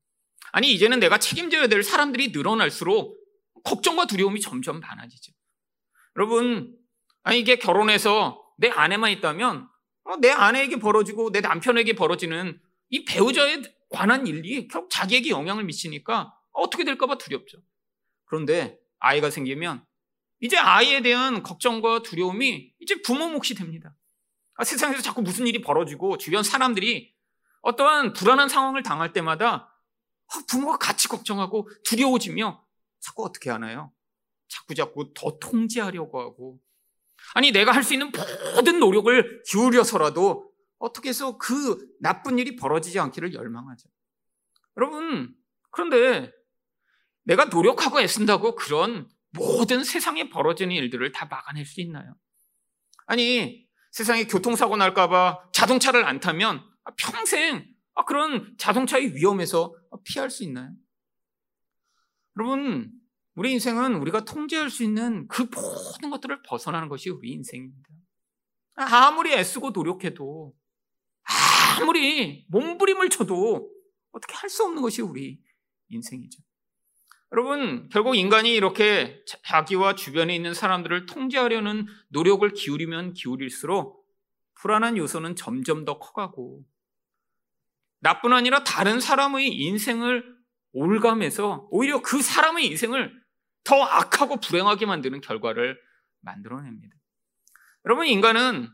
아니, 0.52 0.72
이제는 0.72 1.00
내가 1.00 1.18
책임져야 1.18 1.66
될 1.68 1.82
사람들이 1.82 2.28
늘어날수록 2.28 3.18
걱정과 3.64 4.06
두려움이 4.06 4.40
점점 4.40 4.80
많아지죠. 4.80 5.32
여러분, 6.16 6.76
아니, 7.22 7.40
이게 7.40 7.56
결혼해서 7.56 8.42
내 8.58 8.68
아내만 8.68 9.10
있다면 9.12 9.62
어, 9.62 9.71
내 10.20 10.30
아내에게 10.30 10.78
벌어지고 10.78 11.30
내 11.32 11.40
남편에게 11.40 11.94
벌어지는 11.94 12.60
이 12.90 13.04
배우자에 13.04 13.62
관한 13.88 14.26
일이 14.26 14.68
결국 14.68 14.90
자기에게 14.90 15.30
영향을 15.30 15.64
미치니까 15.64 16.34
어떻게 16.52 16.84
될까봐 16.84 17.18
두렵죠. 17.18 17.58
그런데 18.24 18.78
아이가 18.98 19.30
생기면 19.30 19.84
이제 20.40 20.56
아이에 20.56 21.02
대한 21.02 21.42
걱정과 21.42 22.02
두려움이 22.02 22.74
이제 22.80 23.00
부모 23.02 23.28
몫이 23.28 23.54
됩니다. 23.54 23.94
아, 24.54 24.64
세상에서 24.64 25.02
자꾸 25.02 25.22
무슨 25.22 25.46
일이 25.46 25.60
벌어지고 25.60 26.18
주변 26.18 26.42
사람들이 26.42 27.14
어떠한 27.62 28.12
불안한 28.12 28.48
상황을 28.48 28.82
당할 28.82 29.12
때마다 29.12 29.72
아, 30.26 30.42
부모가 30.48 30.78
같이 30.78 31.08
걱정하고 31.08 31.68
두려워지며 31.84 32.64
자꾸 33.00 33.24
어떻게 33.24 33.50
하나요? 33.50 33.92
자꾸 34.48 34.74
자꾸 34.74 35.12
더 35.14 35.38
통제하려고 35.38 36.20
하고 36.20 36.60
아니, 37.34 37.50
내가 37.52 37.72
할 37.72 37.82
수 37.82 37.94
있는 37.94 38.10
모든 38.54 38.78
노력을 38.78 39.42
기울여서라도 39.48 40.50
어떻게 40.78 41.10
해서 41.10 41.38
그 41.38 41.78
나쁜 42.00 42.38
일이 42.38 42.56
벌어지지 42.56 42.98
않기를 42.98 43.34
열망하죠. 43.34 43.88
여러분, 44.76 45.34
그런데 45.70 46.32
내가 47.24 47.46
노력하고 47.46 48.00
애쓴다고 48.00 48.54
그런 48.56 49.08
모든 49.30 49.84
세상에 49.84 50.28
벌어지는 50.28 50.74
일들을 50.74 51.12
다 51.12 51.26
막아낼 51.26 51.64
수 51.64 51.80
있나요? 51.80 52.16
아니, 53.06 53.66
세상에 53.92 54.24
교통사고 54.24 54.76
날까봐 54.76 55.50
자동차를 55.52 56.04
안 56.04 56.20
타면 56.20 56.64
평생 56.96 57.66
그런 58.06 58.54
자동차의 58.58 59.14
위험에서 59.14 59.74
피할 60.04 60.30
수 60.30 60.42
있나요? 60.44 60.70
여러분, 62.36 62.90
우리 63.34 63.52
인생은 63.52 63.94
우리가 63.96 64.24
통제할 64.24 64.68
수 64.68 64.82
있는 64.82 65.26
그 65.28 65.42
모든 65.42 66.10
것들을 66.10 66.42
벗어나는 66.42 66.88
것이 66.88 67.10
우리 67.10 67.30
인생입니다. 67.32 67.88
아무리 68.74 69.32
애쓰고 69.32 69.70
노력해도, 69.70 70.54
아무리 71.80 72.46
몸부림을 72.48 73.08
쳐도 73.08 73.70
어떻게 74.12 74.34
할 74.34 74.50
수 74.50 74.64
없는 74.64 74.82
것이 74.82 75.00
우리 75.02 75.40
인생이죠. 75.88 76.42
여러분, 77.32 77.88
결국 77.88 78.14
인간이 78.16 78.54
이렇게 78.54 79.24
자기와 79.44 79.94
주변에 79.94 80.34
있는 80.36 80.52
사람들을 80.52 81.06
통제하려는 81.06 81.86
노력을 82.08 82.46
기울이면 82.52 83.14
기울일수록 83.14 84.06
불안한 84.54 84.98
요소는 84.98 85.36
점점 85.36 85.86
더 85.86 85.98
커가고 85.98 86.62
나뿐 88.00 88.34
아니라 88.34 88.64
다른 88.64 89.00
사람의 89.00 89.48
인생을 89.48 90.36
올감해서 90.72 91.68
오히려 91.70 92.02
그 92.02 92.20
사람의 92.20 92.66
인생을 92.66 93.21
더 93.64 93.82
악하고 93.82 94.38
불행하게 94.40 94.86
만드는 94.86 95.20
결과를 95.20 95.78
만들어냅니다. 96.20 96.96
여러분, 97.84 98.06
인간은 98.06 98.68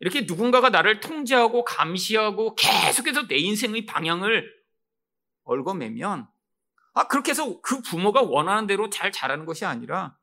이렇게 0.00 0.22
누군가가 0.22 0.70
나를 0.70 1.00
통제하고 1.00 1.64
감시하고 1.64 2.54
계속해서 2.56 3.26
내 3.26 3.36
인생의 3.36 3.86
방향을 3.86 4.50
얽어매면 5.44 6.28
아, 6.94 7.08
그렇게 7.08 7.30
해서 7.30 7.60
그 7.60 7.80
부모가 7.82 8.22
원하는 8.22 8.66
대로 8.66 8.88
잘 8.88 9.12
자라는 9.12 9.46
것이 9.46 9.64
아니라 9.64 10.16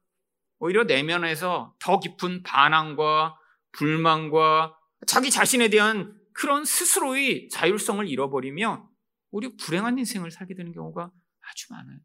오히려 0.60 0.84
내면에서 0.84 1.76
더 1.80 2.00
깊은 2.00 2.44
반항과 2.44 3.38
불만과 3.72 4.78
자기 5.08 5.32
자신에 5.32 5.70
대한 5.70 6.18
그런 6.34 6.64
스스로의 6.64 7.50
자율성을 7.50 8.08
잃어버리며 8.08 8.90
오히려 9.32 9.52
불행한 9.60 9.98
인생을 9.98 10.32
살게 10.32 10.56
되는 10.56 10.72
경우가 10.72 11.12
아주 11.42 11.74
많아요. 11.74 11.98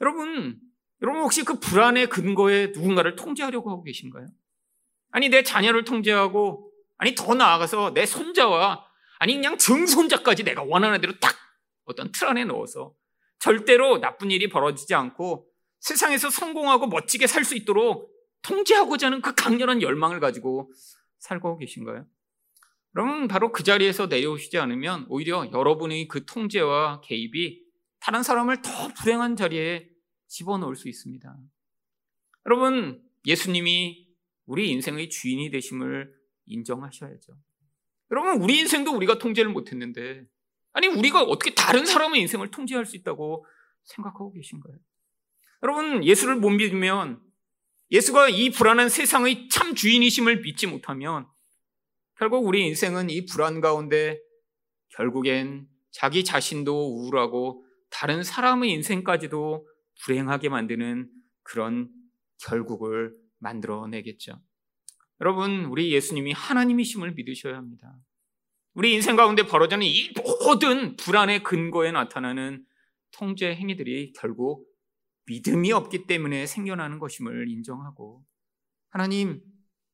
여러분, 0.00 0.60
여러분 1.04 1.20
혹시 1.20 1.44
그 1.44 1.60
불안의 1.60 2.08
근거에 2.08 2.68
누군가를 2.68 3.14
통제하려고 3.14 3.70
하고 3.70 3.82
계신가요? 3.82 4.26
아니, 5.10 5.28
내 5.28 5.42
자녀를 5.42 5.84
통제하고, 5.84 6.72
아니, 6.96 7.14
더 7.14 7.34
나아가서 7.34 7.92
내 7.92 8.06
손자와, 8.06 8.86
아니, 9.18 9.34
그냥 9.34 9.58
증손자까지 9.58 10.44
내가 10.44 10.62
원하는 10.62 11.02
대로 11.02 11.12
딱 11.20 11.36
어떤 11.84 12.10
틀 12.10 12.26
안에 12.26 12.46
넣어서 12.46 12.94
절대로 13.38 13.98
나쁜 14.00 14.30
일이 14.30 14.48
벌어지지 14.48 14.94
않고 14.94 15.46
세상에서 15.80 16.30
성공하고 16.30 16.86
멋지게 16.86 17.26
살 17.26 17.44
수 17.44 17.54
있도록 17.54 18.10
통제하고자 18.40 19.08
하는 19.08 19.20
그 19.20 19.34
강렬한 19.34 19.82
열망을 19.82 20.20
가지고 20.20 20.72
살고 21.18 21.58
계신가요? 21.58 22.06
그러면 22.94 23.28
바로 23.28 23.52
그 23.52 23.62
자리에서 23.62 24.06
내려오시지 24.06 24.56
않으면 24.56 25.04
오히려 25.10 25.50
여러분의 25.52 26.08
그 26.08 26.24
통제와 26.24 27.02
개입이 27.02 27.60
다른 28.00 28.22
사람을 28.22 28.62
더 28.62 28.88
불행한 28.96 29.36
자리에 29.36 29.93
집어넣을 30.34 30.74
수 30.74 30.88
있습니다. 30.88 31.36
여러분, 32.46 33.00
예수님이 33.24 34.08
우리 34.46 34.70
인생의 34.70 35.08
주인이 35.08 35.48
되심을 35.50 36.12
인정하셔야죠. 36.46 37.38
여러분, 38.10 38.42
우리 38.42 38.58
인생도 38.58 38.94
우리가 38.96 39.18
통제를 39.18 39.50
못했는데 39.52 40.26
아니, 40.72 40.88
우리가 40.88 41.22
어떻게 41.22 41.54
다른 41.54 41.86
사람의 41.86 42.20
인생을 42.22 42.50
통제할 42.50 42.84
수 42.84 42.96
있다고 42.96 43.46
생각하고 43.84 44.32
계신가요? 44.32 44.76
여러분, 45.62 46.04
예수를 46.04 46.36
못 46.36 46.50
믿으면 46.50 47.22
예수가 47.92 48.30
이 48.30 48.50
불안한 48.50 48.88
세상의 48.88 49.48
참 49.50 49.76
주인이심을 49.76 50.40
믿지 50.40 50.66
못하면 50.66 51.28
결국 52.18 52.44
우리 52.44 52.66
인생은 52.66 53.08
이 53.08 53.24
불안 53.26 53.60
가운데 53.60 54.18
결국엔 54.88 55.68
자기 55.92 56.24
자신도 56.24 56.72
우울하고 56.74 57.64
다른 57.88 58.24
사람의 58.24 58.72
인생까지도 58.72 59.68
불행하게 60.02 60.48
만드는 60.48 61.10
그런 61.42 61.88
결국을 62.38 63.14
만들어내겠죠. 63.38 64.40
여러분, 65.20 65.66
우리 65.66 65.92
예수님이 65.92 66.32
하나님이심을 66.32 67.12
믿으셔야 67.12 67.56
합니다. 67.56 67.96
우리 68.74 68.92
인생 68.92 69.14
가운데 69.14 69.46
벌어지는 69.46 69.86
이 69.86 70.10
모든 70.44 70.96
불안의 70.96 71.44
근거에 71.44 71.92
나타나는 71.92 72.64
통제 73.12 73.54
행위들이 73.54 74.12
결국 74.14 74.66
믿음이 75.26 75.72
없기 75.72 76.06
때문에 76.06 76.46
생겨나는 76.46 76.98
것임을 76.98 77.48
인정하고 77.48 78.24
하나님 78.90 79.40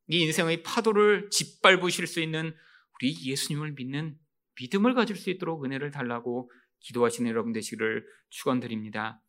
이 0.08 0.22
인생의 0.22 0.62
파도를 0.62 1.30
짓밟으실 1.30 2.06
수 2.06 2.20
있는 2.20 2.54
우리 2.94 3.14
예수님을 3.30 3.72
믿는 3.72 4.18
믿음을 4.60 4.94
가질 4.94 5.16
수 5.16 5.30
있도록 5.30 5.64
은혜를 5.64 5.90
달라고 5.90 6.50
기도하시는 6.80 7.30
여러분 7.30 7.52
되시기를 7.52 8.04
축원드립니다. 8.30 9.22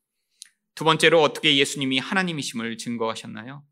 두 0.82 0.86
번째로 0.86 1.22
어떻게 1.22 1.58
예수님이 1.58 2.00
하나님이심을 2.00 2.76
증거하셨나요? 2.80 3.64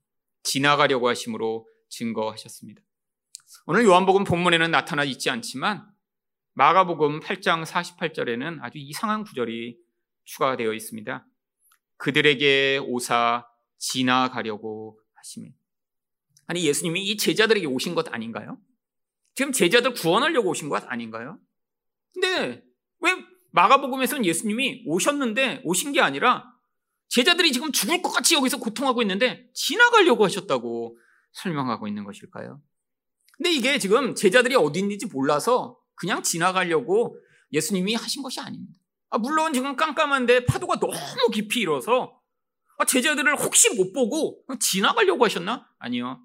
지나가려고 0.44 1.10
하심으로 1.10 1.68
증거하셨습니다. 1.90 2.84
오늘 3.66 3.84
요한복음 3.86 4.26
본문에는 4.26 4.70
나타나 4.70 5.04
있지 5.04 5.32
않지만 5.32 5.88
마가복음 6.54 7.22
8장 7.22 7.66
48절에는 7.66 8.60
아주 8.62 8.78
이상한 8.78 9.24
구절이 9.24 9.80
추가되어 10.26 10.72
있습니다. 10.72 11.26
그들에게 11.98 12.82
오사 12.84 13.48
지나가려고 13.80 15.00
하시며 15.16 15.50
아니 16.46 16.64
예수님이 16.64 17.08
이 17.08 17.18
제자들에게 17.18 17.66
오신 17.66 17.96
것 17.96 18.14
아닌가요? 18.14 18.60
지금 19.34 19.52
제자들 19.52 19.94
구원하려고 19.94 20.52
오신 20.52 20.70
것 20.70 20.84
아닌가요? 20.86 21.40
근데 22.14 22.64
왜 23.00 23.16
마가복음에서는 23.50 24.26
예수님이 24.26 24.84
오셨는데 24.86 25.64
오신 25.64 25.94
게 25.94 26.02
아니라 26.02 26.59
제자들이 27.10 27.52
지금 27.52 27.72
죽을 27.72 28.02
것 28.02 28.12
같이 28.12 28.36
여기서 28.36 28.58
고통하고 28.58 29.02
있는데 29.02 29.50
지나가려고 29.54 30.26
하셨다고 30.26 30.98
설명하고 31.34 31.88
있는 31.88 32.04
것일까요? 32.04 32.62
근데 33.38 33.52
이게 33.52 33.80
지금 33.80 34.16
제자들이 34.16 34.56
어디 34.56 34.80
있는지 34.80 35.08
몰라서 35.08 35.80
그냥 35.96 36.24
지나가려고 36.24 37.18
예수님이 37.52 37.96
하신 37.96 38.22
것이 38.22 38.40
아닙니다. 38.40 38.80
아, 39.10 39.18
물론 39.18 39.54
지금 39.54 39.76
깜깜한데 39.76 40.46
파도가 40.46 40.80
너무 40.80 40.96
깊이 41.34 41.62
일어서 41.62 42.20
아, 42.78 42.86
제자들을 42.86 43.36
혹시 43.38 43.76
못 43.76 43.92
보고 43.92 44.44
지나가려고 44.60 45.26
하셨나? 45.26 45.68
아니요. 45.80 46.22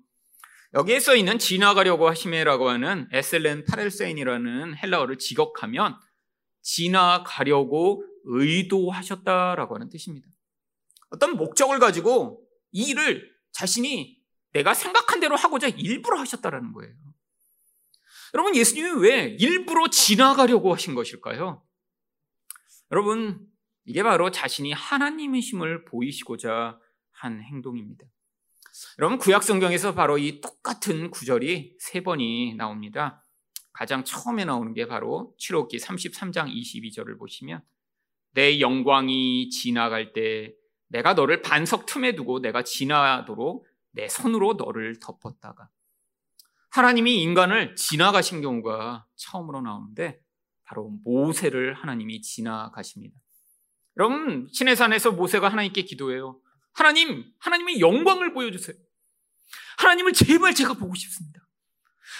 여기에 0.74 1.00
써 1.00 1.14
있는 1.14 1.38
지나가려고 1.38 2.08
하심이라고 2.08 2.68
하는 2.68 3.08
에셀렌 3.12 3.64
파렐세인이라는 3.64 4.76
헬라어를 4.76 5.18
직역하면 5.18 5.96
지나가려고 6.62 8.04
의도하셨다라고 8.24 9.76
하는 9.76 9.88
뜻입니다. 9.88 10.28
어떤 11.14 11.36
목적을 11.36 11.78
가지고 11.78 12.44
이 12.72 12.90
일을 12.90 13.30
자신이 13.52 14.18
내가 14.52 14.74
생각한 14.74 15.20
대로 15.20 15.36
하고자 15.36 15.68
일부러 15.68 16.18
하셨다라는 16.18 16.72
거예요. 16.72 16.92
여러분, 18.34 18.56
예수님이 18.56 19.00
왜 19.00 19.36
일부러 19.38 19.88
지나가려고 19.88 20.72
하신 20.74 20.94
것일까요? 20.94 21.62
여러분, 22.90 23.46
이게 23.84 24.02
바로 24.02 24.30
자신이 24.30 24.72
하나님이심을 24.72 25.84
보이시고자 25.84 26.80
한 27.12 27.42
행동입니다. 27.42 28.04
여러분, 28.98 29.18
구약성경에서 29.18 29.94
바로 29.94 30.18
이 30.18 30.40
똑같은 30.40 31.10
구절이 31.10 31.76
세 31.78 32.02
번이 32.02 32.54
나옵니다. 32.56 33.24
가장 33.72 34.04
처음에 34.04 34.44
나오는 34.44 34.72
게 34.74 34.86
바로 34.86 35.34
출애기 35.38 35.78
33장 35.78 36.52
22절을 36.52 37.18
보시면 37.18 37.62
내 38.32 38.58
영광이 38.60 39.50
지나갈 39.50 40.12
때 40.12 40.54
내가 40.94 41.14
너를 41.14 41.42
반석 41.42 41.86
틈에 41.86 42.14
두고 42.14 42.38
내가 42.40 42.62
지나도록 42.62 43.66
내 43.90 44.08
손으로 44.08 44.52
너를 44.54 45.00
덮었다가 45.00 45.68
하나님이 46.70 47.20
인간을 47.20 47.74
지나가신 47.74 48.40
경우가 48.40 49.04
처음으로 49.16 49.60
나오는데 49.60 50.20
바로 50.62 50.90
모세를 51.04 51.74
하나님이 51.74 52.20
지나가십니다. 52.20 53.16
여러분 53.96 54.48
신해산에서 54.52 55.12
모세가 55.12 55.48
하나님께 55.48 55.82
기도해요. 55.82 56.40
하나님, 56.72 57.24
하나님의 57.38 57.80
영광을 57.80 58.32
보여주세요. 58.32 58.76
하나님을 59.78 60.12
제발 60.12 60.54
제가 60.54 60.74
보고 60.74 60.94
싶습니다. 60.94 61.40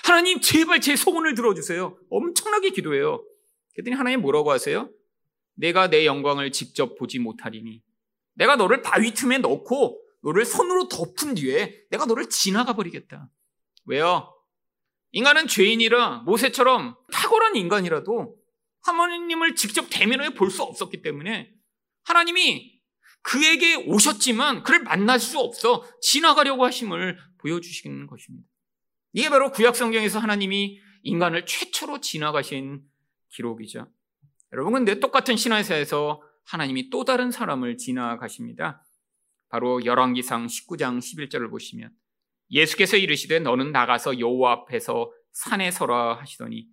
하나님 0.05 0.41
제발 0.41 0.81
제 0.81 0.97
소원을 0.97 1.35
들어주세요. 1.37 1.97
엄청나게 2.11 2.71
기도해요. 2.71 3.25
그랬더니 3.73 3.97
하나님 3.97 4.21
뭐라고 4.21 4.51
하세요? 4.51 4.91
내가 5.55 5.91
내 5.91 6.07
영광을 6.07 6.51
직접 6.51 6.97
보지 6.97 7.21
못하리니 7.21 7.81
내가 8.35 8.57
너를 8.57 8.83
바위 8.83 9.15
틈에 9.15 9.39
넣고 9.39 10.01
너를 10.23 10.45
손으로 10.45 10.89
덮은 10.89 11.35
뒤에 11.35 11.85
내가 11.91 12.07
너를 12.07 12.29
지나가 12.29 12.73
버리겠다. 12.75 13.29
왜요? 13.87 14.35
인간은 15.13 15.47
죄인이라 15.47 16.23
모세처럼 16.27 16.97
탁월한 17.13 17.57
인간이라도 17.57 18.37
하나님을 18.83 19.55
직접 19.55 19.87
대면해 19.91 20.35
볼 20.35 20.51
수 20.51 20.63
없었기 20.63 21.03
때문에 21.03 21.53
하나님이 22.05 22.75
그에게 23.23 23.77
오셨지만 23.77 24.63
그를 24.65 24.83
만날 24.83 25.19
수 25.19 25.39
없어 25.39 25.85
지나가려고 26.03 26.65
하심을 26.65 27.19
보여주시는 27.39 28.07
것입니다. 28.07 28.47
이게 29.13 29.31
바로 29.31 29.51
구약 29.53 29.77
성경에서 29.77 30.19
하나님이 30.19 30.81
인간을 31.05 31.47
최초로 31.47 32.01
지나가신 32.01 32.83
기록이죠. 33.31 33.87
여러분 34.53 34.73
근데 34.75 35.01
똑같은 35.01 35.37
신화에서 35.37 36.23
하나님이 36.47 36.91
또 36.91 37.05
다른 37.05 37.31
사람을 37.31 37.77
지나가십니다. 37.77 38.85
바로 39.49 39.85
열왕기상 39.85 40.47
19장 40.47 40.99
11절을 40.99 41.51
보시면 41.51 41.91
예수께서 42.51 42.97
이르시되 42.97 43.39
너는 43.41 43.73
나가서 43.73 44.19
여호와 44.19 44.53
앞에서 44.53 45.11
산에 45.33 45.71
서라 45.71 46.15
하시더니 46.19 46.67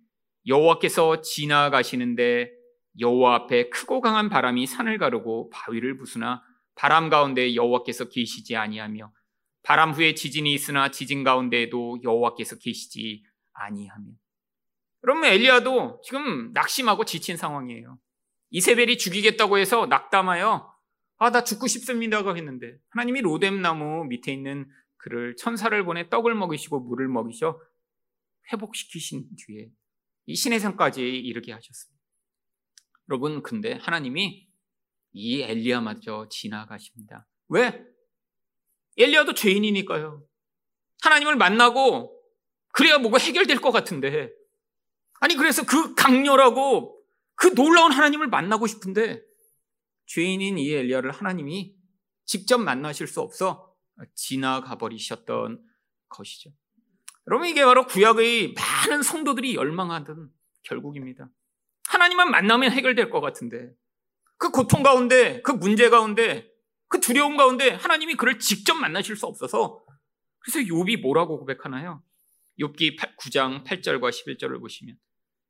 여호와께서 0.46 1.20
지나가시는데 1.20 2.50
여호와 2.98 3.34
앞에 3.34 3.68
크고 3.70 4.00
강한 4.00 4.28
바람이 4.28 4.66
산을 4.66 4.98
가르고 4.98 5.50
바위를 5.50 5.96
부수나 5.96 6.42
바람 6.74 7.08
가운데 7.08 7.54
여호와께서 7.54 8.08
계시지 8.08 8.56
아니하며 8.56 9.12
바람 9.62 9.92
후에 9.92 10.14
지진이 10.14 10.52
있으나 10.52 10.90
지진 10.90 11.22
가운데에도 11.24 11.98
여호와께서 12.02 12.58
계시지 12.58 13.22
아니하며 13.52 14.10
그러면 15.00 15.30
엘리야도 15.32 16.00
지금 16.04 16.52
낙심하고 16.52 17.04
지친 17.04 17.36
상황이에요. 17.36 17.98
이세벨이 18.52 18.98
죽이겠다고 18.98 19.58
해서 19.58 19.86
낙담하여 19.86 20.72
아 21.18 21.30
나 21.30 21.44
죽고 21.44 21.68
싶습니다가 21.68 22.34
했는데 22.34 22.76
하나님이 22.90 23.20
로뎀 23.20 23.62
나무 23.62 24.04
밑에 24.06 24.32
있는 24.32 24.68
그를 24.96 25.36
천사를 25.36 25.84
보내 25.84 26.08
떡을 26.08 26.34
먹이시고 26.34 26.80
물을 26.80 27.06
먹이셔 27.06 27.60
회복시키신 28.52 29.28
뒤에 29.36 29.70
이 30.26 30.34
신의 30.34 30.58
산까지 30.58 31.00
이르게 31.00 31.52
하셨습니다. 31.52 32.02
여러분 33.08 33.42
근데 33.42 33.74
하나님이 33.74 34.48
이 35.12 35.42
엘리야마저 35.42 36.28
지나가십니다. 36.28 37.28
왜? 37.48 37.84
엘리야도 38.96 39.34
죄인이니까요. 39.34 40.24
하나님을 41.02 41.36
만나고 41.36 42.20
그래야 42.72 42.98
뭐가 42.98 43.18
해결될 43.18 43.60
것 43.60 43.70
같은데 43.70 44.32
아니 45.20 45.36
그래서 45.36 45.64
그 45.64 45.94
강렬하고 45.94 47.00
그 47.34 47.54
놀라운 47.54 47.92
하나님을 47.92 48.28
만나고 48.28 48.66
싶은데 48.66 49.22
죄인인 50.06 50.58
이 50.58 50.72
엘리야를 50.72 51.10
하나님이 51.10 51.74
직접 52.24 52.58
만나실 52.58 53.06
수 53.06 53.20
없어 53.20 53.74
지나가 54.14 54.76
버리셨던 54.78 55.62
것이죠. 56.08 56.50
여러분 57.26 57.48
이게 57.48 57.64
바로 57.64 57.86
구약의 57.86 58.54
많은 58.54 59.02
성도들이 59.02 59.54
열망하던 59.54 60.30
결국입니다. 60.64 61.28
하나님만 61.88 62.30
만나면 62.30 62.72
해결될 62.72 63.10
것 63.10 63.20
같은데 63.20 63.72
그 64.38 64.50
고통 64.50 64.82
가운데 64.82 65.40
그 65.42 65.52
문제 65.52 65.88
가운데 65.88 66.50
그 66.88 67.00
두려움 67.00 67.36
가운데 67.36 67.70
하나님이 67.70 68.16
그를 68.16 68.38
직접 68.38 68.74
만나실 68.74 69.16
수 69.16 69.26
없어서 69.26 69.84
그래서 70.40 70.58
욥이 70.60 71.00
뭐라고 71.00 71.38
고백하나요? 71.38 72.02
욥기 72.58 72.98
9장 73.16 73.64
8절과 73.64 74.10
11절을 74.10 74.60
보시면 74.60 74.96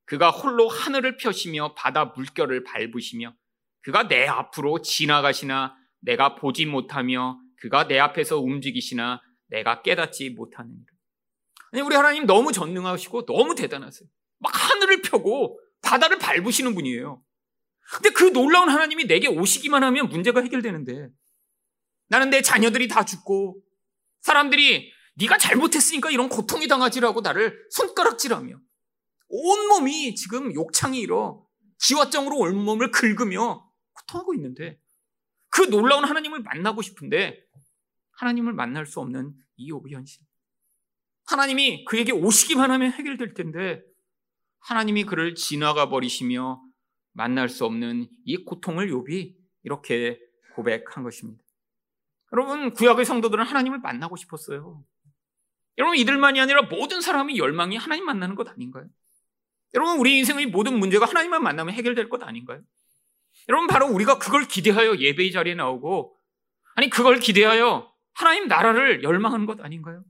그가 0.04 0.30
홀로 0.30 0.68
하늘을 0.68 1.16
펴시며 1.16 1.74
바다 1.74 2.06
물결을 2.06 2.64
밟으시며 2.64 3.34
그가 3.82 4.08
내 4.08 4.26
앞으로 4.26 4.82
지나가시나 4.82 5.76
내가 6.00 6.34
보지 6.34 6.66
못하며 6.66 7.38
그가 7.60 7.86
내 7.86 7.98
앞에서 7.98 8.38
움직이시나 8.38 9.20
내가 9.48 9.82
깨닫지 9.82 10.30
못하느니라. 10.30 10.84
아니 11.72 11.82
우리 11.82 11.96
하나님 11.96 12.26
너무 12.26 12.52
전능하시고 12.52 13.26
너무 13.26 13.54
대단하세요. 13.54 14.08
막 14.38 14.52
하늘을 14.54 15.02
펴고 15.02 15.58
바다를 15.82 16.18
밟으시는 16.18 16.74
분이에요. 16.74 17.22
근데 17.94 18.10
그 18.10 18.32
놀라운 18.32 18.68
하나님이 18.68 19.06
내게 19.06 19.28
오시기만 19.28 19.82
하면 19.84 20.08
문제가 20.08 20.40
해결되는데 20.40 21.08
나는 22.08 22.30
내 22.30 22.42
자녀들이 22.42 22.88
다 22.88 23.04
죽고 23.04 23.60
사람들이 24.20 24.92
네가 25.14 25.38
잘못했으니까 25.38 26.10
이런 26.10 26.28
고통이 26.28 26.68
당하지라고 26.68 27.20
나를 27.20 27.56
손가락질하며 27.70 28.56
온몸이 29.32 30.14
지금 30.14 30.54
욕창이 30.54 31.00
일어 31.00 31.44
지화정으로 31.78 32.36
온몸을 32.36 32.90
긁으며 32.90 33.66
고통하고 33.94 34.34
있는데 34.34 34.78
그 35.48 35.62
놀라운 35.62 36.04
하나님을 36.04 36.42
만나고 36.42 36.82
싶은데 36.82 37.42
하나님을 38.12 38.52
만날 38.52 38.84
수 38.84 39.00
없는 39.00 39.34
이 39.56 39.72
욥의 39.72 39.92
현실. 39.92 40.22
하나님이 41.24 41.84
그에게 41.86 42.12
오시기만 42.12 42.70
하면 42.70 42.92
해결될 42.92 43.32
텐데 43.32 43.82
하나님이 44.60 45.04
그를 45.04 45.34
지나가 45.34 45.88
버리시며 45.88 46.62
만날 47.12 47.48
수 47.48 47.64
없는 47.64 48.08
이 48.24 48.44
고통을 48.44 48.90
욥이 48.90 49.34
이렇게 49.62 50.20
고백한 50.54 51.04
것입니다. 51.04 51.42
여러분 52.32 52.72
구약의 52.74 53.06
성도들은 53.06 53.44
하나님을 53.44 53.78
만나고 53.78 54.16
싶었어요. 54.16 54.84
여러분 55.78 55.96
이들만이 55.96 56.38
아니라 56.38 56.62
모든 56.62 57.00
사람이 57.00 57.38
열망이 57.38 57.76
하나님 57.76 58.04
만나는 58.04 58.34
것 58.34 58.48
아닌가요? 58.48 58.88
여러분 59.74 59.98
우리 59.98 60.18
인생의 60.18 60.46
모든 60.46 60.78
문제가 60.78 61.06
하나님만 61.06 61.42
만나면 61.42 61.74
해결될 61.74 62.08
것 62.08 62.22
아닌가요? 62.22 62.62
여러분 63.48 63.66
바로 63.66 63.86
우리가 63.88 64.18
그걸 64.18 64.46
기대하여 64.46 64.96
예배의 64.98 65.32
자리에 65.32 65.54
나오고 65.54 66.16
아니 66.74 66.90
그걸 66.90 67.18
기대하여 67.18 67.90
하나님 68.14 68.46
나라를 68.48 69.02
열망하는 69.02 69.46
것 69.46 69.60
아닌가요? 69.60 70.04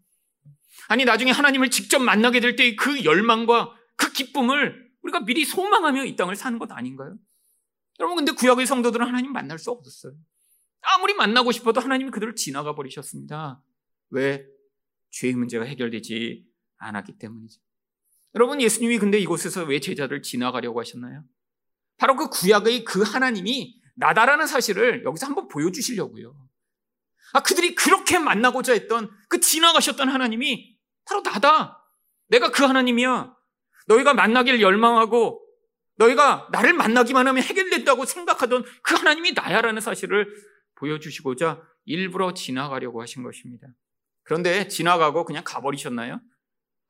아니 0.89 1.05
나중에 1.05 1.31
하나님을 1.31 1.71
직접 1.71 2.01
만나게 2.01 2.41
될 2.41 2.57
때 2.57 2.75
그 2.77 3.05
열망과 3.05 3.75
그 3.97 4.13
기쁨을 4.13 4.91
우리가 5.03 5.25
미리 5.25 5.45
소망하며 5.45 6.05
이 6.05 6.17
땅을 6.17 6.37
사는 6.37 6.59
것 6.59 6.71
아닌가요? 6.73 7.17
여러분 8.01 8.17
근데 8.17 8.33
구약의 8.33 8.67
성도들은 8.67 9.07
하나님 9.07 9.33
만날 9.33 9.59
수 9.59 9.71
없었어요. 9.71 10.15
아무리 10.83 11.15
만나고 11.15 11.53
싶어도 11.53 11.81
하나님이 11.81 12.11
그들을 12.11 12.35
지나가 12.35 12.75
버리셨습니다. 12.75 13.63
왜? 14.11 14.45
죄의 15.11 15.35
문제가 15.35 15.65
해결되지 15.65 16.45
않았기 16.79 17.19
때문이죠. 17.19 17.61
여러분 18.35 18.61
예수님이 18.61 18.99
근데 18.99 19.19
이곳에서 19.19 19.65
왜 19.65 19.81
제자를 19.81 20.23
지나가려고 20.23 20.81
하셨나요? 20.81 21.25
바로 21.99 22.17
그 22.17 22.29
구약의 22.29 22.85
그 22.85 23.03
하나님이 23.03 23.81
나다라는 23.95 24.47
사실을 24.47 25.05
여기서 25.05 25.27
한번 25.27 25.49
보여주시려고요. 25.49 26.35
아, 27.35 27.43
그들이 27.43 27.75
그렇게 27.75 28.19
만나고자 28.19 28.73
했던 28.73 29.11
그 29.29 29.41
지나가셨던 29.41 30.09
하나님이 30.09 30.77
바로 31.05 31.23
나다. 31.23 31.83
내가 32.29 32.51
그 32.51 32.65
하나님이야. 32.65 33.35
너희가 33.87 34.15
만나길 34.15 34.61
열망하고 34.61 35.41
너희가 35.97 36.49
나를 36.53 36.73
만나기만 36.73 37.27
하면 37.29 37.43
해결된다고 37.43 38.05
생각하던 38.05 38.65
그 38.83 38.95
하나님이 38.95 39.33
나야라는 39.33 39.81
사실을 39.81 40.35
보여주시고자 40.77 41.63
일부러 41.85 42.35
지나가려고 42.35 43.03
하신 43.03 43.23
것입니다. 43.23 43.67
그런데 44.25 44.69
지나가고 44.69 45.25
그냥 45.25 45.43
가버리셨나요? 45.45 46.21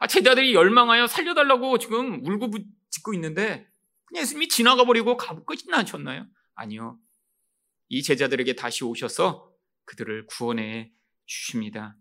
아, 0.03 0.09
제자들이 0.09 0.53
열망하여 0.53 1.07
살려달라고 1.07 1.79
지금 1.79 2.27
울고 2.27 2.59
짓고 2.91 3.15
있는데 3.15 3.69
예수님이 4.13 4.49
지나가 4.49 4.85
버리고 4.85 5.17
가고 5.17 5.45
끝이 5.45 5.61
나셨나요? 5.69 6.27
아니요. 6.57 6.99
이 7.89 8.03
제자들에게 8.03 8.57
다시 8.57 8.83
오셔서 8.83 9.49
그들을 9.85 10.27
구원해 10.27 10.91
주십니다. 11.27 11.97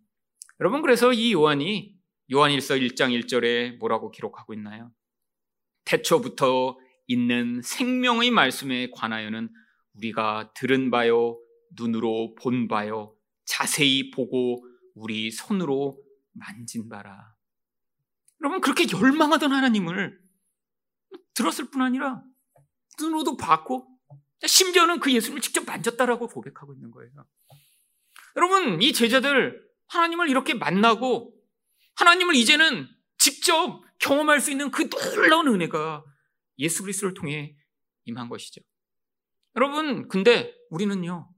여러분 0.60 0.82
그래서 0.82 1.14
이 1.14 1.32
요한이 1.34 1.96
요한일서 2.32 2.74
1장 2.74 3.12
1절에 3.22 3.78
뭐라고 3.78 4.10
기록하고 4.10 4.56
있나요? 4.56 4.92
태초부터 5.86 6.80
있는 7.06 7.62
생명의 7.62 8.32
말씀에 8.32 8.90
관하여는 8.96 9.48
우리가 9.94 10.54
들은 10.56 10.90
바요 10.90 11.40
눈으로 11.78 12.34
본 12.34 12.68
바요 12.68 13.16
자세히 13.46 14.10
보고 14.10 14.66
우리 14.96 15.30
손으로 15.30 16.02
만진 16.34 16.90
바라. 16.90 17.31
여러분 18.42 18.60
그렇게 18.62 18.86
열망하던 18.92 19.52
하나님을 19.52 20.20
들었을 21.34 21.70
뿐 21.70 21.82
아니라 21.82 22.24
눈으로도 23.00 23.38
봤고 23.38 23.88
심지어는 24.46 25.00
그 25.00 25.12
예수님을 25.14 25.42
직접 25.42 25.66
만졌다라고 25.66 26.28
고백하고 26.28 26.74
있는 26.74 26.92
거예요. 26.92 27.12
여러분 28.36 28.82
이 28.82 28.94
제자들 28.94 29.62
하나님을 29.88 30.30
이렇게 30.30 30.54
만나고 30.54 31.34
하나님을 31.96 32.36
이제는 32.36 32.88
직접 33.18 33.84
경험할 34.00 34.40
수 34.40 34.50
있는 34.50 34.72
그 34.72 34.90
놀라운 34.90 35.48
은혜가 35.48 36.04
예수 36.58 36.82
그리스도를 36.82 37.14
통해 37.14 37.56
임한 38.06 38.30
것이죠. 38.30 38.62
여러분 39.56 40.08
근데 40.08 40.56
우리는요. 40.70 41.30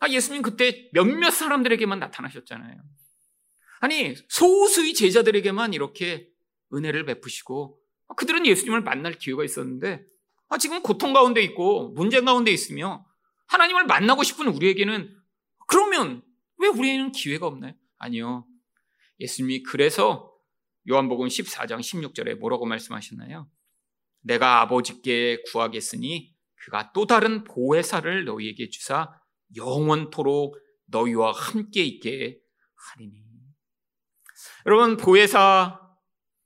아 0.00 0.08
예수님 0.08 0.42
그때 0.42 0.90
몇몇 0.92 1.30
사람들에게만 1.30 2.00
나타나셨잖아요. 2.00 2.82
아니 3.80 4.16
소수의 4.28 4.94
제자들에게만 4.94 5.74
이렇게 5.74 6.31
은혜를 6.74 7.04
베푸시고 7.04 7.78
그들은 8.16 8.46
예수님을 8.46 8.82
만날 8.82 9.14
기회가 9.14 9.44
있었는데 9.44 10.04
아, 10.48 10.58
지금 10.58 10.82
고통 10.82 11.12
가운데 11.12 11.42
있고 11.42 11.90
문제 11.90 12.20
가운데 12.20 12.50
있으며 12.50 13.06
하나님을 13.46 13.86
만나고 13.86 14.22
싶은 14.22 14.48
우리에게는 14.48 15.14
그러면 15.66 16.22
왜 16.58 16.68
우리에는 16.68 17.12
기회가 17.12 17.46
없나요? 17.46 17.72
아니요. 17.98 18.46
예수님이 19.20 19.62
그래서 19.62 20.32
요한복음 20.88 21.28
14장 21.28 21.80
16절에 21.80 22.38
뭐라고 22.38 22.66
말씀하셨나요? 22.66 23.48
내가 24.20 24.60
아버지께 24.60 25.42
구하겠으니 25.50 26.34
그가 26.56 26.92
또 26.92 27.06
다른 27.06 27.44
보혜사를 27.44 28.24
너희에게 28.24 28.68
주사 28.68 29.12
영원토록 29.56 30.56
너희와 30.86 31.32
함께 31.32 31.82
있게 31.82 32.40
하리니. 32.74 33.22
여러분 34.66 34.96
보혜사 34.96 35.81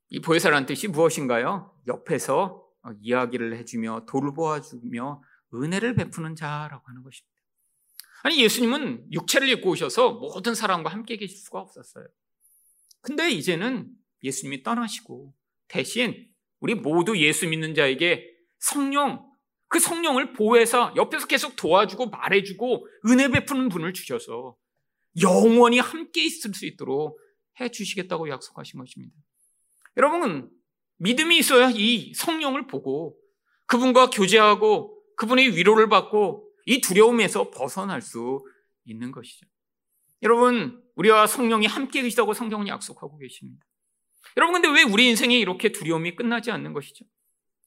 이 0.09 0.21
보혜사라는 0.21 0.66
뜻이 0.66 0.88
무엇인가요? 0.88 1.75
옆에서 1.87 2.64
이야기를 3.01 3.57
해주며 3.59 4.07
돌보아주며 4.09 5.23
은혜를 5.55 5.95
베푸는 5.95 6.37
자라고 6.37 6.83
하는 6.87 7.03
것입니다. 7.03 7.37
아니 8.23 8.42
예수님은 8.42 9.12
육체를 9.12 9.49
입고 9.49 9.71
오셔서 9.71 10.14
모든 10.14 10.55
사람과 10.55 10.90
함께 10.90 11.16
계실 11.16 11.38
수가 11.38 11.61
없었어요. 11.61 12.07
근데 13.01 13.31
이제는 13.31 13.88
예수님이 14.23 14.62
떠나시고 14.62 15.35
대신 15.69 16.29
우리 16.61 16.75
모두 16.75 17.16
예수 17.19 17.47
믿는 17.47 17.75
자에게 17.75 18.29
성령 18.59 19.31
그 19.69 19.79
성령을 19.79 20.33
보호해서 20.33 20.95
옆에서 20.97 21.27
계속 21.27 21.57
도와주고 21.57 22.11
말해주고 22.11 22.87
은혜 23.09 23.29
베푸는 23.29 23.69
분을 23.69 23.92
주셔서 23.92 24.57
영원히 25.21 25.79
함께 25.79 26.25
있을 26.25 26.55
수 26.55 26.66
있도록 26.66 27.19
해 27.61 27.69
주시겠다고 27.71 28.29
약속하신 28.29 28.79
것입니다. 28.79 29.14
여러분, 29.97 30.51
믿음이 30.99 31.39
있어야 31.39 31.71
이 31.75 32.13
성령을 32.15 32.67
보고 32.67 33.17
그분과 33.67 34.11
교제하고 34.11 34.97
그분의 35.17 35.57
위로를 35.57 35.89
받고 35.89 36.49
이 36.67 36.81
두려움에서 36.81 37.51
벗어날 37.51 38.03
수 38.03 38.45
있는 38.85 39.13
것이죠. 39.13 39.47
여러분, 40.23 40.83
우리와 40.97 41.27
성령이 41.27 41.67
함께 41.67 42.03
계시다고 42.03 42.33
성경은 42.33 42.69
약속하고 42.69 43.19
계십니다. 43.19 43.65
여러분, 44.37 44.61
근데 44.61 44.69
왜 44.69 44.83
우리 44.83 45.09
인생에 45.09 45.39
이렇게 45.39 45.71
두려움이 45.73 46.17
끝나지 46.17 46.51
않는 46.51 46.73
것이죠? 46.73 47.05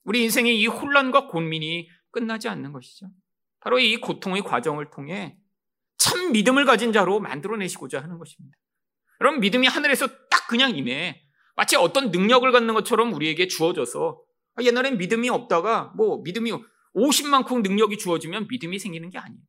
우리 0.04 0.24
인생의 0.24 0.60
이 0.60 0.68
혼란과 0.68 1.28
고민이 1.28 1.90
끝나지 2.12 2.50
않는 2.50 2.72
것이죠. 2.72 3.08
바로 3.60 3.80
이 3.80 3.98
고통의 3.98 4.42
과정을 4.44 4.90
통해 4.90 5.38
참 5.98 6.32
믿음을 6.32 6.66
가진 6.66 6.92
자로 6.92 7.20
만들어내시고자 7.20 8.02
하는 8.02 8.18
것입니다. 8.18 8.58
여러분, 9.22 9.40
믿음이 9.42 9.68
하늘에서 9.68 10.08
딱 10.30 10.48
그냥 10.48 10.76
임해. 10.76 11.29
마치 11.60 11.76
어떤 11.76 12.10
능력을 12.12 12.50
갖는 12.54 12.74
것처럼 12.74 13.12
우리에게 13.12 13.50
주어져서 13.50 14.18
아, 14.56 14.64
옛날엔 14.64 14.98
믿음이 14.98 15.28
없다가 15.28 15.92
뭐 15.98 16.22
믿음이 16.24 16.54
50만큼 16.96 17.64
능력이 17.64 17.98
주어지면 17.98 18.48
믿음이 18.50 18.80
생기는 18.80 19.10
게 19.10 19.18
아니에요. 19.18 19.42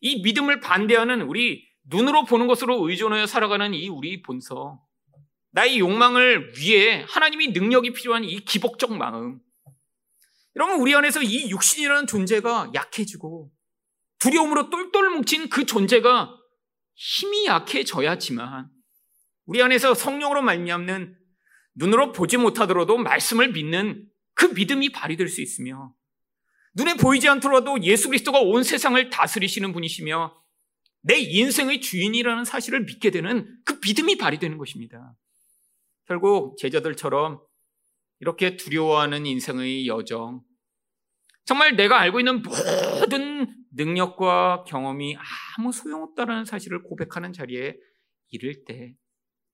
이 0.00 0.22
믿음을 0.22 0.60
반대하는 0.60 1.20
우리 1.20 1.62
눈으로 1.90 2.24
보는 2.24 2.46
것으로 2.46 2.88
의존하여 2.88 3.26
살아가는 3.26 3.74
이 3.74 3.86
우리 3.90 4.22
본성, 4.22 4.78
나의 5.50 5.78
욕망을 5.78 6.54
위해 6.56 7.04
하나님이 7.06 7.48
능력이 7.48 7.92
필요한 7.92 8.24
이 8.24 8.40
기복적 8.40 8.96
마음. 8.96 9.38
여러분, 10.54 10.80
우리 10.80 10.94
안에서 10.94 11.20
이 11.22 11.50
육신이라는 11.50 12.06
존재가 12.06 12.70
약해지고 12.72 13.50
두려움으로 14.20 14.70
똘똘 14.70 15.10
뭉친 15.10 15.50
그 15.50 15.66
존재가 15.66 16.34
힘이 16.94 17.44
약해져야지만 17.44 18.70
우리 19.44 19.62
안에서 19.62 19.92
성령으로 19.92 20.40
말미암는 20.40 21.25
눈으로 21.76 22.12
보지 22.12 22.36
못하더라도 22.36 22.98
말씀을 22.98 23.52
믿는 23.52 24.08
그 24.34 24.46
믿음이 24.46 24.92
발휘될 24.92 25.28
수 25.28 25.40
있으며 25.40 25.94
눈에 26.74 26.94
보이지 26.94 27.28
않더라도 27.28 27.80
예수 27.82 28.08
그리스도가 28.08 28.40
온 28.40 28.62
세상을 28.62 29.08
다스리시는 29.08 29.72
분이시며 29.72 30.34
내 31.02 31.18
인생의 31.18 31.80
주인이라는 31.80 32.44
사실을 32.44 32.84
믿게 32.84 33.10
되는 33.10 33.48
그 33.64 33.78
믿음이 33.84 34.18
발휘되는 34.18 34.58
것입니다. 34.58 35.16
결국 36.06 36.58
제자들처럼 36.58 37.40
이렇게 38.20 38.56
두려워하는 38.56 39.24
인생의 39.24 39.86
여정, 39.86 40.42
정말 41.44 41.76
내가 41.76 42.00
알고 42.00 42.20
있는 42.20 42.42
모든 42.42 43.54
능력과 43.72 44.64
경험이 44.66 45.16
아무 45.56 45.72
소용없다는 45.72 46.44
사실을 46.44 46.82
고백하는 46.82 47.32
자리에 47.32 47.76
이를 48.30 48.64
때 48.64 48.96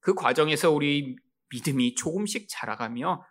그 0.03 0.13
과정에서 0.13 0.69
우리 0.69 1.15
믿음이 1.53 1.95
조금씩 1.95 2.47
자라가며 2.49 3.23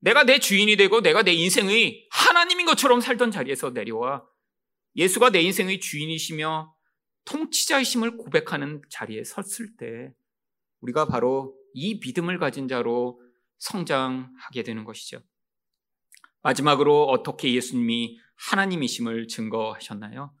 내가 0.00 0.24
내 0.24 0.38
주인이 0.38 0.76
되고 0.76 1.00
내가 1.00 1.22
내 1.22 1.32
인생의 1.32 2.08
하나님인 2.10 2.66
것처럼 2.66 3.00
살던 3.00 3.30
자리에서 3.30 3.70
내려와 3.70 4.24
예수가 4.96 5.30
내 5.30 5.40
인생의 5.40 5.80
주인이시며 5.80 6.74
통치자이심을 7.24 8.18
고백하는 8.18 8.82
자리에 8.90 9.24
섰을 9.24 9.76
때 9.78 10.12
우리가 10.80 11.06
바로 11.06 11.56
이 11.72 11.98
믿음을 12.04 12.38
가진 12.38 12.68
자로 12.68 13.20
성장하게 13.58 14.62
되는 14.62 14.84
것이죠. 14.84 15.22
마지막으로 16.42 17.06
어떻게 17.06 17.54
예수님이 17.54 18.18
하나님이심을 18.36 19.28
증거하셨나요? 19.28 20.34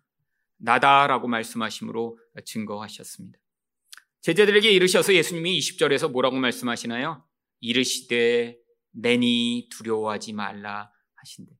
나다라고 0.58 1.26
말씀하심으로 1.28 2.18
증거하셨습니다. 2.44 3.38
제자들에게 4.24 4.70
이르셔서 4.70 5.12
예수님이 5.12 5.58
20절에서 5.58 6.10
뭐라고 6.10 6.36
말씀하시나요? 6.36 7.22
이르시되 7.60 8.56
내니 8.92 9.68
두려워하지 9.70 10.32
말라 10.32 10.90
하신대. 11.16 11.52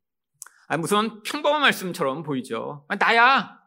아, 0.69 0.79
무슨 0.79 1.23
평범한 1.25 1.61
말씀처럼 1.61 2.23
보이죠. 2.23 2.87
아, 2.89 2.97
나야. 2.97 3.61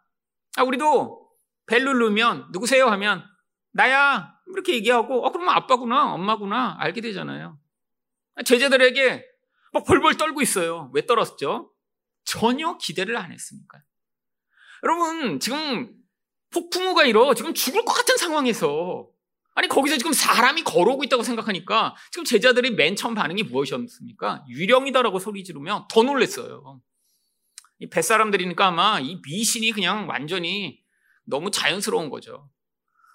아, 0.56 0.64
우리도 0.64 1.30
벨 1.68 1.84
누르면 1.84 2.48
누구세요 2.52 2.88
하면 2.88 3.24
나야. 3.72 4.34
이렇게 4.48 4.74
얘기하고 4.74 5.28
어 5.28 5.32
그러면 5.32 5.54
아빠구나 5.54 6.14
엄마구나 6.14 6.78
알게 6.80 7.02
되잖아요. 7.02 7.60
아, 8.34 8.42
제자들에게 8.42 9.24
막 9.74 9.86
벌벌 9.86 10.18
떨고 10.18 10.42
있어요. 10.42 10.90
왜 10.96 11.06
떨었죠? 11.06 11.72
전혀 12.24 12.80
기대를 12.80 13.16
안 13.16 13.32
했으니까요. 13.32 13.84
여러분 14.86 15.40
지금 15.40 15.94
폭풍우가 16.52 17.06
일어 17.06 17.34
지금 17.34 17.54
죽을 17.54 17.84
것 17.86 17.94
같은 17.94 18.18
상황에서 18.18 19.08
아니 19.54 19.68
거기서 19.68 19.98
지금 19.98 20.14
사람이 20.14 20.64
걸어오고 20.64 21.04
있다고 21.06 21.24
생각하니까 21.24 21.96
지금 22.12 22.26
제자들이 22.26 22.72
맨 22.72 22.96
처음 22.96 23.16
반응이 23.16 23.44
무엇이었습니까? 23.44 24.46
유령이다라고 24.48 25.18
소리 25.18 25.44
지르면 25.44 25.88
더 25.90 26.04
놀랬어요. 26.04 26.80
이 27.80 27.90
뱃사람들이니까 27.90 28.68
아마 28.68 29.00
이 29.00 29.20
미신이 29.24 29.72
그냥 29.72 30.08
완전히 30.08 30.80
너무 31.26 31.50
자연스러운 31.50 32.10
거죠. 32.10 32.50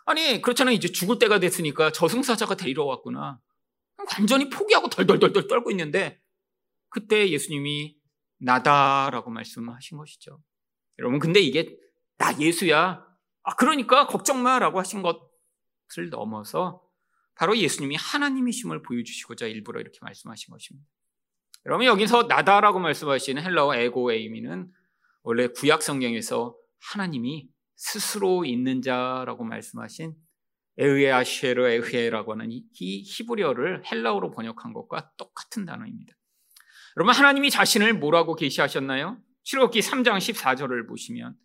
아니 0.04 0.42
그렇잖아요. 0.42 0.74
이제 0.74 0.88
죽을 0.88 1.18
때가 1.18 1.38
됐으니까 1.38 1.92
저승사자가 1.92 2.56
데리러 2.56 2.84
왔구나. 2.84 3.40
완전히 4.18 4.50
포기하고 4.50 4.88
덜덜덜덜 4.88 5.46
떨고 5.46 5.70
있는데 5.70 6.20
그때 6.88 7.30
예수님이 7.30 7.96
나다라고 8.38 9.30
말씀하신 9.30 9.96
것이죠. 9.96 10.42
여러분 10.98 11.20
근데 11.20 11.40
이게 11.40 11.76
나 12.18 12.36
예수야 12.38 13.11
아, 13.44 13.54
그러니까 13.56 14.06
걱정 14.06 14.42
마 14.42 14.58
라고 14.58 14.78
하신 14.78 15.02
것을 15.02 16.10
넘어서 16.10 16.82
바로 17.34 17.56
예수님이 17.56 17.96
하나님이심을 17.96 18.82
보여주시고자 18.82 19.46
일부러 19.46 19.80
이렇게 19.80 19.98
말씀하신 20.02 20.52
것입니다. 20.52 20.86
여러분 21.66 21.86
여기서 21.86 22.24
나다라고 22.24 22.78
말씀하시는 22.80 23.42
헬라어 23.42 23.76
에고에이미는 23.76 24.70
원래 25.22 25.46
구약 25.48 25.82
성경에서 25.82 26.56
하나님이 26.80 27.48
스스로 27.76 28.44
있는 28.44 28.82
자라고 28.82 29.44
말씀하신 29.44 30.14
에흐에아쉐르 30.78 31.68
에흐에라고 31.68 32.32
하는 32.32 32.50
이 32.50 32.64
히브리어를 32.72 33.84
헬라어로 33.90 34.30
번역한 34.30 34.72
것과 34.72 35.12
똑같은 35.16 35.64
단어입니다. 35.64 36.14
여러분 36.96 37.14
하나님이 37.14 37.50
자신을 37.50 37.94
뭐라고 37.94 38.34
계시하셨나요? 38.34 39.18
출애굽기 39.44 39.80
3장 39.80 40.18
14절을 40.18 40.88
보시면 40.88 41.36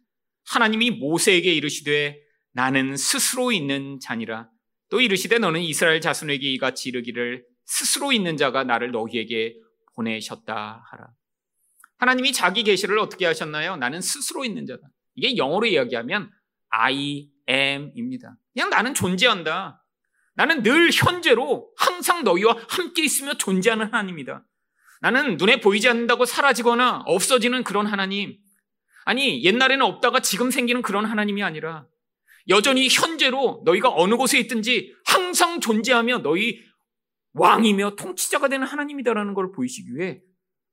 하나님이 0.50 0.92
모세에게 0.92 1.54
이르시되 1.54 2.20
나는 2.54 2.96
스스로 2.96 3.52
있는 3.52 4.00
자니라 4.00 4.50
또 4.90 5.02
이르시되 5.02 5.38
너는 5.40 5.62
이스라엘 5.62 6.02
자손에게 6.02 6.52
이같이 6.54 6.90
이르기를 6.90 7.46
스스로 7.66 8.12
있는 8.12 8.38
자가 8.38 8.64
나를 8.64 8.92
너희에게 8.92 9.56
보내셨다 9.96 10.84
하라. 10.90 11.08
하나님이 11.98 12.32
자기 12.32 12.64
계시를 12.64 13.00
어떻게 13.00 13.26
하셨나요? 13.26 13.76
나는 13.76 14.02
스스로 14.02 14.46
있는 14.46 14.66
자다. 14.66 14.82
이게 15.16 15.36
영어로 15.36 15.66
이야기하면 15.66 16.32
I 16.70 17.30
am입니다. 17.50 18.38
그냥 18.54 18.70
나는 18.70 18.94
존재한다. 18.94 19.84
나는 20.36 20.62
늘 20.62 20.92
현재로 20.92 21.72
항상 21.78 22.24
너희와 22.24 22.56
함께 22.70 23.04
있으며 23.04 23.34
존재하는 23.34 23.88
하나님이다. 23.88 24.46
나는 25.02 25.38
눈에 25.38 25.60
보이지 25.60 25.90
않는다고 25.90 26.26
사라지거나 26.26 27.04
없어지는 27.06 27.64
그런 27.64 27.88
하나님. 27.88 28.38
아니, 29.08 29.42
옛날에는 29.42 29.86
없다가 29.86 30.20
지금 30.20 30.52
생기는 30.52 30.82
그런 30.82 31.06
하나님이 31.06 31.42
아니라 31.42 31.88
여전히 32.50 32.90
현재로 32.90 33.62
너희가 33.64 33.90
어느 33.94 34.16
곳에 34.16 34.38
있든지 34.40 34.94
항상 35.06 35.62
존재하며 35.62 36.20
너희 36.20 36.60
왕이며 37.32 37.96
통치자가 37.96 38.50
되는 38.50 38.68
하나님이다라는 38.68 39.34
걸 39.34 39.54
보이시기 39.54 39.96
위해 39.96 40.20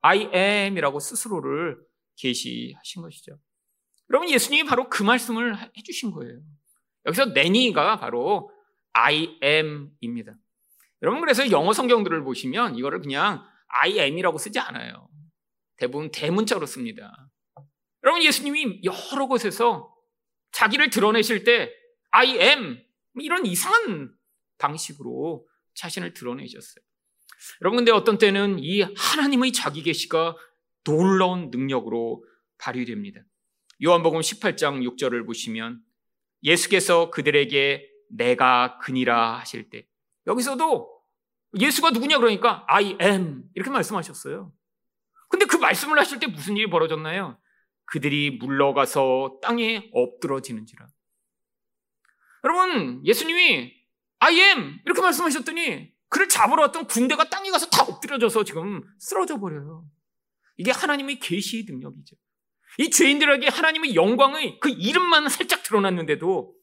I 0.00 0.30
am이라고 0.34 0.98
스스로를 0.98 1.78
계시하신 2.16 3.02
것이죠. 3.02 3.38
여러분, 4.10 4.28
예수님이 4.28 4.64
바로 4.64 4.88
그 4.88 5.04
말씀을 5.04 5.56
해주신 5.78 6.10
거예요. 6.10 6.40
여기서 7.06 7.32
nanny가 7.36 8.00
바로 8.00 8.50
I 8.94 9.38
am입니다. 9.44 10.34
여러분 11.02 11.20
그래서 11.20 11.48
영어 11.52 11.72
성경들을 11.72 12.24
보시면 12.24 12.76
이거를 12.78 13.00
그냥 13.00 13.44
I 13.68 14.00
am이라고 14.00 14.38
쓰지 14.38 14.58
않아요. 14.58 15.08
대부분 15.76 16.10
대문자로 16.10 16.66
씁니다. 16.66 17.28
여러분 18.04 18.22
예수님이 18.22 18.82
여러 18.84 19.26
곳에서 19.26 19.94
자기를 20.52 20.90
드러내실 20.90 21.44
때 21.44 21.72
I 22.10 22.38
am 22.38 22.78
이런 23.20 23.46
이상한 23.46 24.12
방식으로 24.58 25.46
자신을 25.74 26.12
드러내셨어요. 26.12 26.84
여러분 27.62 27.78
근데 27.78 27.90
어떤 27.90 28.18
때는 28.18 28.58
이 28.60 28.82
하나님의 28.82 29.52
자기 29.52 29.82
계시가 29.82 30.36
놀라운 30.84 31.50
능력으로 31.50 32.24
발휘됩니다. 32.58 33.20
요한복음 33.82 34.20
18장 34.20 34.86
6절을 34.88 35.26
보시면 35.26 35.80
예수께서 36.42 37.10
그들에게 37.10 37.90
내가 38.10 38.78
그니라 38.78 39.38
하실 39.38 39.70
때 39.70 39.86
여기서도 40.26 40.94
예수가 41.58 41.90
누구냐 41.90 42.18
그러니까 42.18 42.64
I 42.68 42.96
am 43.00 43.44
이렇게 43.54 43.70
말씀하셨어요. 43.70 44.52
근데 45.30 45.46
그 45.46 45.56
말씀을 45.56 45.98
하실 45.98 46.20
때 46.20 46.26
무슨 46.26 46.56
일이 46.56 46.68
벌어졌나요? 46.68 47.38
그들이 47.86 48.32
물러가서 48.32 49.38
땅에 49.42 49.90
엎드러지는지라. 49.92 50.86
여러분, 52.44 53.04
예수님이 53.04 53.72
I 54.18 54.40
am 54.40 54.80
이렇게 54.84 55.00
말씀하셨더니 55.00 55.92
그를 56.08 56.28
잡으러 56.28 56.62
왔던 56.62 56.86
군대가 56.86 57.28
땅에 57.28 57.50
가서 57.50 57.66
다 57.66 57.82
엎드려져서 57.82 58.44
지금 58.44 58.82
쓰러져 58.98 59.38
버려요. 59.38 59.84
이게 60.56 60.70
하나님의 60.70 61.18
계시의 61.18 61.64
능력이죠. 61.68 62.16
이 62.78 62.90
죄인들에게 62.90 63.48
하나님의 63.48 63.94
영광의 63.94 64.60
그 64.60 64.68
이름만 64.68 65.28
살짝 65.28 65.62
드러났는데도 65.62 66.54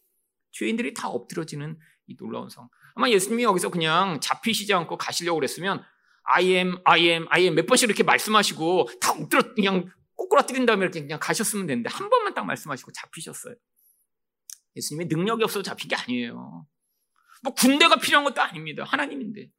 죄인들이 0.51 0.93
다 0.93 1.07
엎드려지는 1.07 1.77
이 2.07 2.15
놀라운 2.17 2.49
상황. 2.49 2.69
아마 2.95 3.09
예수님이 3.09 3.43
여기서 3.43 3.69
그냥 3.69 4.19
잡히시지 4.19 4.73
않고 4.73 4.97
가시려고 4.97 5.37
그랬으면 5.37 5.83
I 6.23 6.45
am, 6.47 6.77
I 6.83 7.01
am, 7.07 7.25
I 7.29 7.43
am 7.43 7.55
몇 7.55 7.65
번씩 7.65 7.89
이렇게 7.89 8.03
말씀하시고 8.03 8.89
다 8.99 9.11
엎드려 9.13 9.53
그냥 9.53 9.91
꼬꾸라뜨린 10.31 10.65
다음에 10.65 10.83
이렇게 10.83 11.01
그냥 11.01 11.19
가셨으면 11.19 11.67
되는데 11.67 11.89
한 11.89 12.09
번만 12.09 12.33
딱 12.33 12.45
말씀하시고 12.45 12.91
잡히셨어요. 12.93 13.55
예수님이 14.77 15.05
능력이 15.05 15.43
없어서 15.43 15.61
잡힌 15.61 15.89
게 15.89 15.95
아니에요. 15.95 16.65
뭐 17.43 17.53
군대가 17.53 17.97
필요한 17.97 18.23
것도 18.23 18.41
아닙니다. 18.41 18.83
하나님인데. 18.83 19.49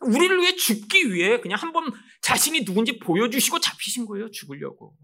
우리를 0.00 0.38
위해 0.40 0.54
죽기 0.56 1.12
위해 1.12 1.40
그냥 1.40 1.58
한 1.60 1.72
번 1.72 1.90
자신이 2.22 2.64
누군지 2.64 2.98
보여주시고 2.98 3.60
잡히신 3.60 4.06
거예요. 4.06 4.30
죽으려고. 4.30 4.96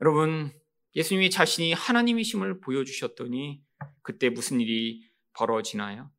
여러분, 0.00 0.52
예수님이 0.96 1.30
자신이 1.30 1.72
하나님이심을 1.72 2.60
보여주셨더니 2.60 3.62
그때 4.02 4.30
무슨 4.30 4.60
일이 4.60 5.08
벌어지나요? 5.32 6.10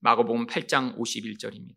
마가복음 0.00 0.46
8장 0.46 0.96
51절입니다. 0.98 1.76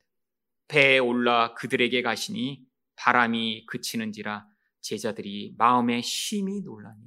배에 0.67 0.99
올라 0.99 1.53
그들에게 1.53 2.01
가시니 2.01 2.65
바람이 2.95 3.65
그치는지라 3.67 4.45
제자들이 4.88 5.54
마음에 5.58 6.02
심히 6.02 6.62
놀라니. 6.62 7.02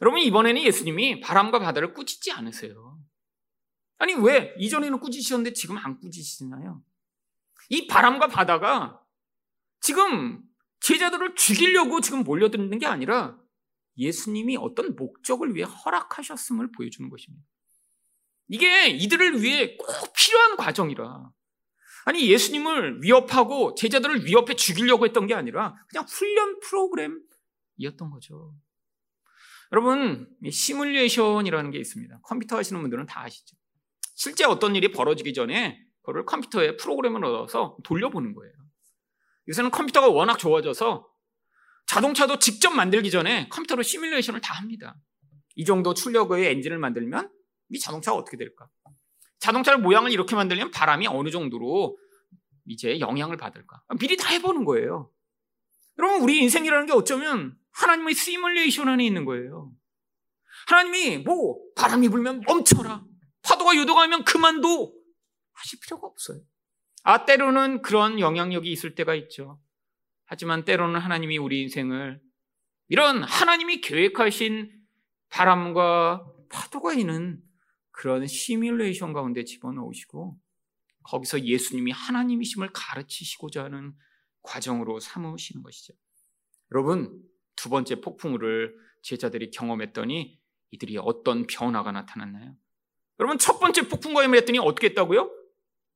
여러분 0.00 0.20
이번에는 0.20 0.62
예수님이 0.62 1.20
바람과 1.20 1.58
바다를 1.58 1.92
꾸짖지 1.92 2.30
않으세요. 2.30 3.00
아니 3.98 4.14
왜 4.14 4.54
이전에는 4.58 5.00
꾸짖으셨는데 5.00 5.54
지금 5.54 5.76
안 5.76 5.98
꾸짖으시나요? 5.98 6.82
이 7.70 7.86
바람과 7.88 8.28
바다가 8.28 9.00
지금 9.80 10.42
제자들을 10.80 11.34
죽이려고 11.34 12.00
지금 12.00 12.22
몰려드는 12.22 12.78
게 12.78 12.86
아니라 12.86 13.38
예수님이 13.96 14.56
어떤 14.56 14.94
목적을 14.94 15.54
위해 15.54 15.64
허락하셨음을 15.64 16.70
보여주는 16.72 17.08
것입니다. 17.10 17.44
이게 18.48 18.88
이들을 18.88 19.42
위해 19.42 19.76
꼭 19.76 20.12
필요한 20.16 20.56
과정이라. 20.56 21.30
아니, 22.04 22.28
예수님을 22.28 23.02
위협하고 23.02 23.74
제자들을 23.74 24.26
위협해 24.26 24.54
죽이려고 24.54 25.04
했던 25.04 25.26
게 25.26 25.34
아니라 25.34 25.76
그냥 25.88 26.04
훈련 26.08 26.58
프로그램이었던 26.60 28.10
거죠. 28.10 28.54
여러분, 29.72 30.28
시뮬레이션이라는 30.50 31.70
게 31.70 31.78
있습니다. 31.78 32.20
컴퓨터 32.22 32.56
하시는 32.56 32.80
분들은 32.80 33.06
다 33.06 33.22
아시죠. 33.22 33.56
실제 34.14 34.44
어떤 34.44 34.76
일이 34.76 34.92
벌어지기 34.92 35.32
전에 35.32 35.80
그걸 36.02 36.26
컴퓨터에 36.26 36.76
프로그램을 36.76 37.20
넣어서 37.20 37.76
돌려보는 37.84 38.34
거예요. 38.34 38.52
요새는 39.48 39.70
컴퓨터가 39.70 40.08
워낙 40.08 40.38
좋아져서 40.38 41.08
자동차도 41.86 42.38
직접 42.38 42.70
만들기 42.70 43.10
전에 43.10 43.48
컴퓨터로 43.48 43.82
시뮬레이션을 43.82 44.40
다 44.40 44.54
합니다. 44.54 44.96
이 45.56 45.64
정도 45.64 45.94
출력의 45.94 46.46
엔진을 46.46 46.78
만들면 46.78 47.30
이 47.70 47.78
자동차가 47.78 48.16
어떻게 48.16 48.36
될까? 48.36 48.68
자동차를 49.42 49.80
모양을 49.80 50.12
이렇게 50.12 50.36
만들면 50.36 50.70
바람이 50.70 51.08
어느 51.08 51.30
정도로 51.30 51.98
이제 52.64 53.00
영향을 53.00 53.36
받을까? 53.36 53.82
미리 53.98 54.16
다 54.16 54.28
해보는 54.28 54.64
거예요. 54.64 55.10
여러분, 55.98 56.22
우리 56.22 56.38
인생이라는 56.38 56.86
게 56.86 56.92
어쩌면 56.92 57.56
하나님의 57.72 58.14
시뮬레이션 58.14 58.88
안에 58.88 59.04
있는 59.04 59.24
거예요. 59.24 59.72
하나님이 60.68 61.18
뭐 61.18 61.58
바람이 61.74 62.08
불면 62.08 62.40
멈춰라. 62.46 63.04
파도가 63.42 63.74
유도가면 63.74 64.24
그만둬. 64.24 64.92
하실 65.54 65.80
필요가 65.80 66.06
없어요. 66.06 66.40
아, 67.02 67.24
때로는 67.24 67.82
그런 67.82 68.20
영향력이 68.20 68.70
있을 68.70 68.94
때가 68.94 69.16
있죠. 69.16 69.60
하지만 70.24 70.64
때로는 70.64 71.00
하나님이 71.00 71.38
우리 71.38 71.62
인생을 71.62 72.20
이런 72.88 73.24
하나님이 73.24 73.80
계획하신 73.80 74.70
바람과 75.30 76.26
파도가 76.48 76.94
있는 76.94 77.42
그런 77.92 78.26
시뮬레이션 78.26 79.12
가운데 79.12 79.44
집어넣으시고 79.44 80.38
거기서 81.04 81.44
예수님이 81.44 81.92
하나님이심을 81.92 82.70
가르치시고자 82.72 83.64
하는 83.64 83.92
과정으로 84.42 84.98
삼으시는 85.00 85.62
것이죠. 85.62 85.94
여러분, 86.72 87.22
두 87.56 87.68
번째 87.68 88.00
폭풍우를 88.00 88.74
제자들이 89.02 89.50
경험했더니 89.50 90.40
이들이 90.70 90.98
어떤 90.98 91.46
변화가 91.46 91.92
나타났나요? 91.92 92.56
여러분, 93.20 93.38
첫 93.38 93.60
번째 93.60 93.88
폭풍과 93.88 94.24
힘을 94.24 94.38
했더니 94.38 94.58
어떻게 94.58 94.88
했다고요? 94.88 95.30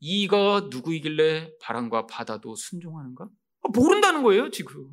이가 0.01 0.69
누구이길래 0.71 1.57
바람과 1.61 2.07
바다도 2.07 2.55
순종하는가? 2.55 3.25
아, 3.25 3.69
모른다는 3.73 4.23
거예요, 4.23 4.51
지금. 4.51 4.91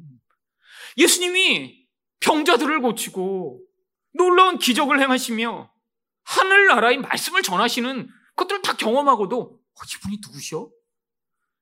예수님이 0.98 1.86
병자들을 2.22 2.82
고치고 2.82 3.62
놀라운 4.14 4.58
기적을 4.58 5.00
행하시며 5.02 5.72
하늘나라의 6.24 6.98
말씀을 7.00 7.42
전하시는 7.42 8.10
것들을 8.36 8.62
다 8.62 8.76
경험하고도 8.76 9.42
어, 9.42 9.82
이분이 9.98 10.20
누구셔? 10.26 10.70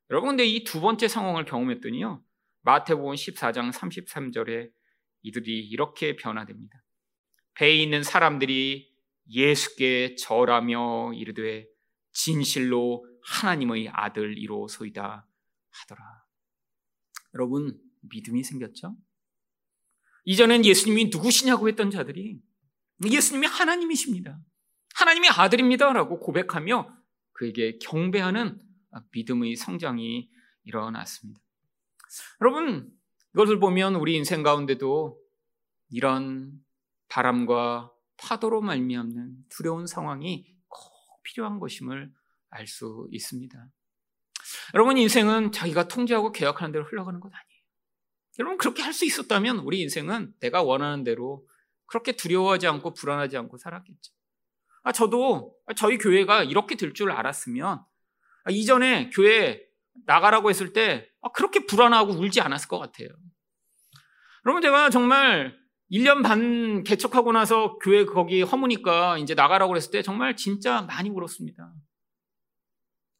여러분 0.09 0.29
근데 0.31 0.45
이 0.45 0.63
두 0.63 0.81
번째 0.81 1.07
상황을 1.07 1.45
경험했더니요. 1.45 2.23
마태복음 2.61 3.15
14장 3.15 3.71
33절에 3.71 4.71
이들이 5.23 5.67
이렇게 5.67 6.15
변화됩니다. 6.15 6.83
배에 7.55 7.75
있는 7.75 8.03
사람들이 8.03 8.91
예수께 9.29 10.15
절하며 10.15 11.13
이르되 11.13 11.65
진실로 12.13 13.05
하나님의 13.23 13.89
아들이로소이다 13.89 15.27
하더라. 15.69 16.03
여러분 17.33 17.79
믿음이 18.01 18.43
생겼죠? 18.43 18.95
이전엔 20.25 20.65
예수님이 20.65 21.05
누구시냐고 21.05 21.67
했던 21.67 21.89
자들이 21.89 22.39
예수님이 23.05 23.47
하나님이십니다. 23.47 24.39
하나님의 24.95 25.29
아들입니다라고 25.31 26.19
고백하며 26.19 26.95
그에게 27.33 27.77
경배하는 27.79 28.61
믿음의 29.11 29.55
성장이 29.55 30.29
일어났습니다. 30.63 31.39
여러분, 32.41 32.91
이것을 33.33 33.59
보면 33.59 33.95
우리 33.95 34.15
인생 34.15 34.43
가운데도 34.43 35.17
이런 35.89 36.51
바람과 37.07 37.91
파도로 38.17 38.61
말미암는 38.61 39.45
두려운 39.49 39.87
상황이 39.87 40.45
꼭 40.67 41.23
필요한 41.23 41.59
것임을 41.59 42.11
알 42.49 42.67
수 42.67 43.07
있습니다. 43.11 43.67
여러분 44.73 44.97
인생은 44.97 45.51
자기가 45.51 45.87
통제하고 45.87 46.31
계약하는 46.31 46.71
대로 46.71 46.85
흘러가는 46.85 47.19
것 47.19 47.27
아니에요. 47.33 47.61
여러분 48.39 48.57
그렇게 48.57 48.81
할 48.81 48.93
수 48.93 49.05
있었다면 49.05 49.59
우리 49.59 49.81
인생은 49.81 50.33
내가 50.39 50.61
원하는 50.61 51.03
대로 51.03 51.47
그렇게 51.85 52.13
두려워하지 52.13 52.67
않고 52.67 52.93
불안하지 52.93 53.37
않고 53.37 53.57
살았겠죠. 53.57 54.13
아, 54.83 54.91
저도 54.91 55.55
저희 55.75 55.97
교회가 55.97 56.43
이렇게 56.43 56.75
될 56.75 56.93
줄 56.93 57.11
알았으면 57.11 57.79
아, 58.43 58.51
이전에 58.51 59.09
교회 59.11 59.61
나가라고 60.05 60.49
했을 60.49 60.73
때 60.73 61.09
아, 61.21 61.29
그렇게 61.31 61.65
불안하고 61.65 62.13
울지 62.13 62.41
않았을 62.41 62.67
것 62.67 62.79
같아요. 62.79 63.09
여러분 64.45 64.61
제가 64.61 64.89
정말 64.89 65.55
1년 65.91 66.23
반 66.23 66.83
개척하고 66.83 67.31
나서 67.31 67.77
교회 67.79 68.05
거기 68.05 68.41
허무니까 68.41 69.17
이제 69.17 69.35
나가라고 69.35 69.75
했을 69.75 69.91
때 69.91 70.01
정말 70.01 70.35
진짜 70.35 70.81
많이 70.83 71.09
울었습니다. 71.09 71.73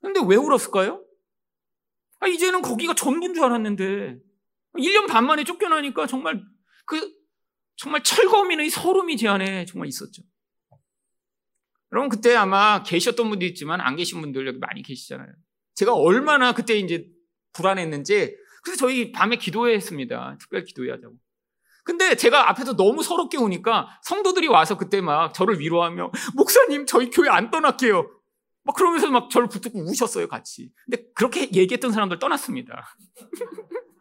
근데 0.02 0.20
왜 0.26 0.36
울었을까요? 0.36 1.04
아, 2.22 2.28
이제는 2.28 2.62
거기가 2.62 2.94
전부인 2.96 3.34
줄 3.34 3.44
알았는데 3.44 4.18
1년 4.78 5.08
반 5.08 5.26
만에 5.28 5.44
쫓겨나니까 5.44 6.08
정말 6.08 6.42
그 6.86 7.12
정말 7.76 8.02
철거민의 8.04 8.70
서름이 8.70 9.18
제 9.18 9.28
안에 9.28 9.66
정말 9.66 9.88
있었죠. 9.88 10.24
여러분 11.92 12.10
그때 12.10 12.36
아마 12.36 12.84
계셨던 12.84 13.30
분도 13.30 13.46
있지만 13.46 13.82
안 13.82 13.96
계신 13.96 14.22
분들 14.22 14.48
여기 14.48 14.60
많이 14.60 14.82
계시잖아요. 14.82 15.28
제가 15.76 15.94
얼마나 15.94 16.54
그때 16.54 16.78
이제 16.78 17.06
불안했는지 17.54 18.36
그래서 18.64 18.80
저희 18.80 19.12
밤에 19.12 19.36
기도했습니다. 19.36 20.38
특별 20.40 20.64
기도해야자고. 20.64 21.16
근데 21.84 22.16
제가 22.16 22.50
앞에서 22.50 22.76
너무 22.76 23.02
서럽게 23.02 23.38
오니까 23.38 23.88
성도들이 24.04 24.48
와서 24.48 24.78
그때 24.78 25.02
막 25.02 25.34
저를 25.34 25.60
위로하며 25.60 26.12
목사님 26.36 26.86
저희 26.86 27.10
교회 27.10 27.28
안 27.30 27.50
떠날게요. 27.50 28.10
막 28.64 28.76
그러면서 28.76 29.10
막 29.10 29.32
저를 29.32 29.50
붙들고 29.50 29.80
우셨어요 29.84 30.28
같이. 30.28 30.72
근데 30.86 31.04
그렇게 31.16 31.50
얘기했던 31.52 31.92
사람들 31.92 32.20
떠났습니다. 32.20 32.96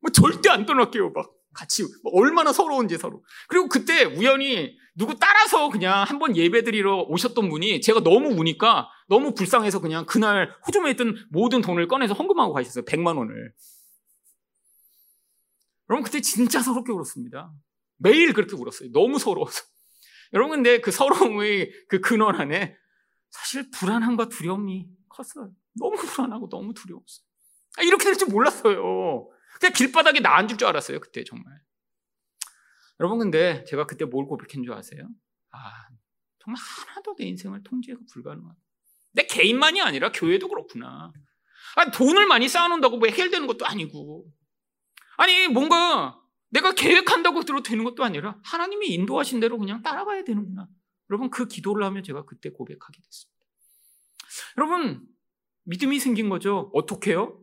뭐 0.00 0.10
절대 0.10 0.50
안 0.50 0.66
떠날게요 0.66 1.10
막 1.10 1.30
같이 1.54 1.84
뭐 2.02 2.12
얼마나 2.14 2.52
서러운지 2.52 2.98
서로. 2.98 3.24
그리고 3.48 3.68
그때 3.68 4.04
우연히 4.04 4.76
누구 4.94 5.18
따라서 5.18 5.70
그냥 5.70 6.02
한번 6.04 6.36
예배드리러 6.36 7.06
오셨던 7.08 7.48
분이 7.48 7.80
제가 7.80 8.00
너무 8.00 8.28
우니까 8.30 8.88
너무 9.08 9.34
불쌍해서 9.34 9.80
그냥 9.80 10.04
그날 10.06 10.54
호주머니에 10.66 10.92
있던 10.92 11.16
모든 11.30 11.60
돈을 11.62 11.88
꺼내서 11.88 12.14
헌금하고 12.14 12.52
가셨어요. 12.52 12.84
100만 12.84 13.16
원을. 13.16 13.52
여러분 15.90 16.04
그때 16.04 16.20
진짜 16.20 16.60
서럽게 16.60 16.92
울었습니다. 16.92 17.52
매일 17.98 18.32
그렇게 18.32 18.56
울었어요. 18.56 18.90
너무 18.92 19.18
서러워서. 19.18 19.62
여러분 20.32 20.56
근데 20.58 20.80
그 20.80 20.90
서러움의 20.90 21.70
그 21.88 22.00
근원 22.00 22.36
안에 22.40 22.74
사실 23.30 23.70
불안함과 23.70 24.28
두려움이 24.28 24.88
컸어요. 25.08 25.50
너무 25.78 25.96
불안하고 25.96 26.48
너무 26.48 26.74
두려웠어요. 26.74 27.24
아, 27.78 27.82
이렇게 27.82 28.04
될 28.04 28.16
줄 28.16 28.28
몰랐어요. 28.28 29.28
그냥 29.60 29.72
길바닥에 29.72 30.20
나 30.20 30.36
앉을 30.36 30.58
줄 30.58 30.66
알았어요. 30.68 31.00
그때 31.00 31.24
정말. 31.24 31.60
여러분 33.00 33.18
근데 33.18 33.64
제가 33.64 33.86
그때 33.86 34.04
뭘 34.04 34.26
고백한 34.26 34.64
줄 34.64 34.72
아세요? 34.72 35.08
아 35.50 35.88
정말 36.38 36.60
하나도 36.60 37.16
내 37.16 37.24
인생을 37.26 37.62
통제가 37.62 38.00
불가능하다. 38.12 38.58
내 39.12 39.26
개인만이 39.26 39.80
아니라 39.80 40.12
교회도 40.12 40.48
그렇구나. 40.48 41.12
아, 41.76 41.90
돈을 41.90 42.26
많이 42.26 42.48
쌓아놓는다고 42.48 42.98
뭐 42.98 43.08
해결되는 43.08 43.46
것도 43.46 43.66
아니고. 43.66 44.26
아니 45.16 45.48
뭔가 45.48 46.20
내가 46.50 46.74
계획한다고 46.74 47.44
들어도 47.44 47.62
되는 47.62 47.84
것도 47.84 48.04
아니라 48.04 48.38
하나님이 48.44 48.88
인도하신 48.88 49.40
대로 49.40 49.58
그냥 49.58 49.82
따라가야 49.82 50.24
되는구나. 50.24 50.68
여러분 51.10 51.30
그 51.30 51.46
기도를 51.46 51.84
하며 51.84 52.02
제가 52.02 52.24
그때 52.24 52.50
고백하게 52.50 53.00
됐습니다. 53.02 53.46
여러분 54.58 55.06
믿음이 55.64 55.98
생긴 55.98 56.28
거죠. 56.28 56.70
어떻게요? 56.74 57.41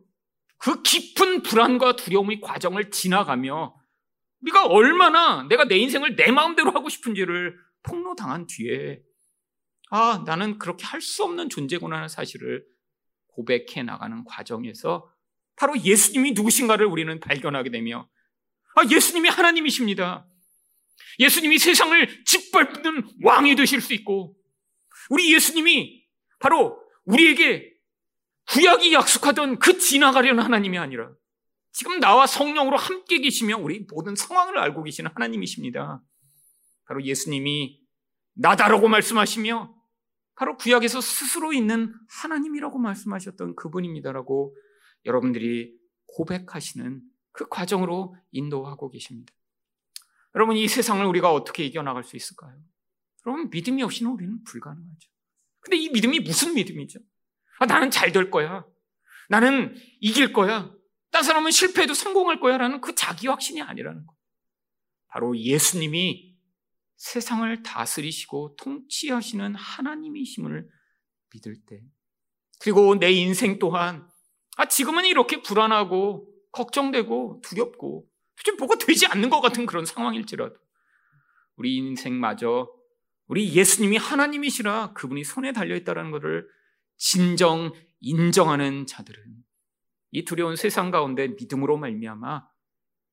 그 0.60 0.82
깊은 0.82 1.42
불안과 1.42 1.96
두려움의 1.96 2.40
과정을 2.40 2.90
지나가며 2.90 3.74
우리가 4.42 4.66
얼마나 4.66 5.42
내가 5.48 5.64
내 5.64 5.76
인생을 5.76 6.16
내 6.16 6.30
마음대로 6.30 6.70
하고 6.70 6.88
싶은지를 6.88 7.56
폭로당한 7.82 8.46
뒤에 8.46 9.00
아 9.90 10.22
나는 10.26 10.58
그렇게 10.58 10.84
할 10.84 11.00
수 11.00 11.24
없는 11.24 11.48
존재구나 11.48 11.96
하는 11.96 12.08
사실을 12.08 12.64
고백해 13.28 13.82
나가는 13.84 14.22
과정에서 14.24 15.10
바로 15.56 15.78
예수님이 15.82 16.32
누구신가를 16.32 16.86
우리는 16.86 17.18
발견하게 17.20 17.70
되며 17.70 18.08
아, 18.76 18.82
예수님이 18.88 19.28
하나님이십니다. 19.28 20.26
예수님이 21.18 21.58
세상을 21.58 22.24
짓밟는 22.24 23.08
왕이 23.22 23.56
되실 23.56 23.80
수 23.80 23.92
있고, 23.94 24.36
우리 25.10 25.34
예수님이 25.34 26.04
바로 26.38 26.80
우리에게 27.04 27.69
구약이 28.50 28.92
약속하던 28.92 29.60
그 29.60 29.78
지나가려는 29.78 30.42
하나님이 30.42 30.76
아니라, 30.78 31.12
지금 31.72 32.00
나와 32.00 32.26
성령으로 32.26 32.76
함께 32.76 33.20
계시며 33.20 33.56
우리 33.58 33.86
모든 33.88 34.16
상황을 34.16 34.58
알고 34.58 34.82
계시는 34.82 35.12
하나님이십니다. 35.14 36.02
바로 36.84 37.04
예수님이 37.04 37.80
나다라고 38.34 38.88
말씀하시며, 38.88 39.72
바로 40.34 40.56
구약에서 40.56 41.00
스스로 41.00 41.52
있는 41.52 41.94
하나님이라고 42.22 42.78
말씀하셨던 42.78 43.54
그분입니다라고 43.54 44.56
여러분들이 45.04 45.72
고백하시는 46.06 47.02
그 47.30 47.46
과정으로 47.48 48.16
인도하고 48.32 48.90
계십니다. 48.90 49.32
여러분, 50.34 50.56
이 50.56 50.66
세상을 50.66 51.04
우리가 51.06 51.32
어떻게 51.32 51.64
이겨나갈 51.64 52.02
수 52.02 52.16
있을까요? 52.16 52.58
여러분, 53.24 53.48
믿음이 53.50 53.82
없이는 53.84 54.10
우리는 54.10 54.42
불가능하죠. 54.42 55.08
근데 55.60 55.76
이 55.76 55.90
믿음이 55.90 56.20
무슨 56.20 56.54
믿음이죠? 56.54 56.98
아, 57.60 57.66
나는 57.66 57.90
잘 57.90 58.10
될 58.10 58.30
거야. 58.30 58.64
나는 59.28 59.76
이길 60.00 60.32
거야. 60.32 60.74
딴 61.12 61.22
사람은 61.22 61.50
실패해도 61.50 61.94
성공할 61.94 62.40
거야. 62.40 62.58
라는 62.58 62.80
그 62.80 62.94
자기 62.94 63.28
확신이 63.28 63.62
아니라는 63.62 64.06
거. 64.06 64.14
바로 65.08 65.36
예수님이 65.38 66.36
세상을 66.96 67.62
다스리시고 67.62 68.56
통치하시는 68.56 69.54
하나님이심을 69.54 70.68
믿을 71.32 71.56
때. 71.66 71.80
그리고 72.60 72.98
내 72.98 73.10
인생 73.10 73.58
또한, 73.58 74.08
아, 74.56 74.66
지금은 74.66 75.04
이렇게 75.04 75.42
불안하고 75.42 76.28
걱정되고 76.52 77.42
두렵고 77.44 78.08
도대체 78.36 78.56
뭐가 78.58 78.76
되지 78.76 79.06
않는 79.06 79.30
것 79.30 79.40
같은 79.40 79.66
그런 79.66 79.84
상황일지라도 79.84 80.56
우리 81.56 81.76
인생마저 81.76 82.68
우리 83.26 83.54
예수님이 83.54 83.96
하나님이시라 83.96 84.92
그분이 84.94 85.24
손에 85.24 85.52
달려있다는 85.52 86.10
것을 86.10 86.48
진정 87.00 87.72
인정하는 88.00 88.86
자들은 88.86 89.18
이 90.12 90.24
두려운 90.24 90.54
세상 90.54 90.90
가운데 90.90 91.28
믿음으로 91.28 91.78
말미암아 91.78 92.46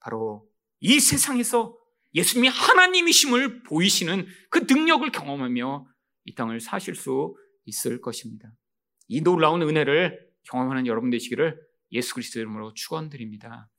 바로 0.01 0.47
이 0.81 0.99
세상에서 0.99 1.75
예수님이 2.13 2.49
하나님이심을 2.49 3.63
보이시는 3.63 4.27
그 4.49 4.65
능력을 4.69 5.09
경험하며 5.11 5.87
이 6.25 6.35
땅을 6.35 6.59
사실 6.59 6.95
수 6.95 7.35
있을 7.65 8.01
것입니다. 8.01 8.51
이 9.07 9.21
놀라운 9.21 9.61
은혜를 9.61 10.27
경험하는 10.43 10.85
여러분 10.85 11.09
되시기를 11.09 11.57
예수 11.93 12.13
그리스도 12.13 12.39
이름으로 12.39 12.73
축원드립니다. 12.73 13.69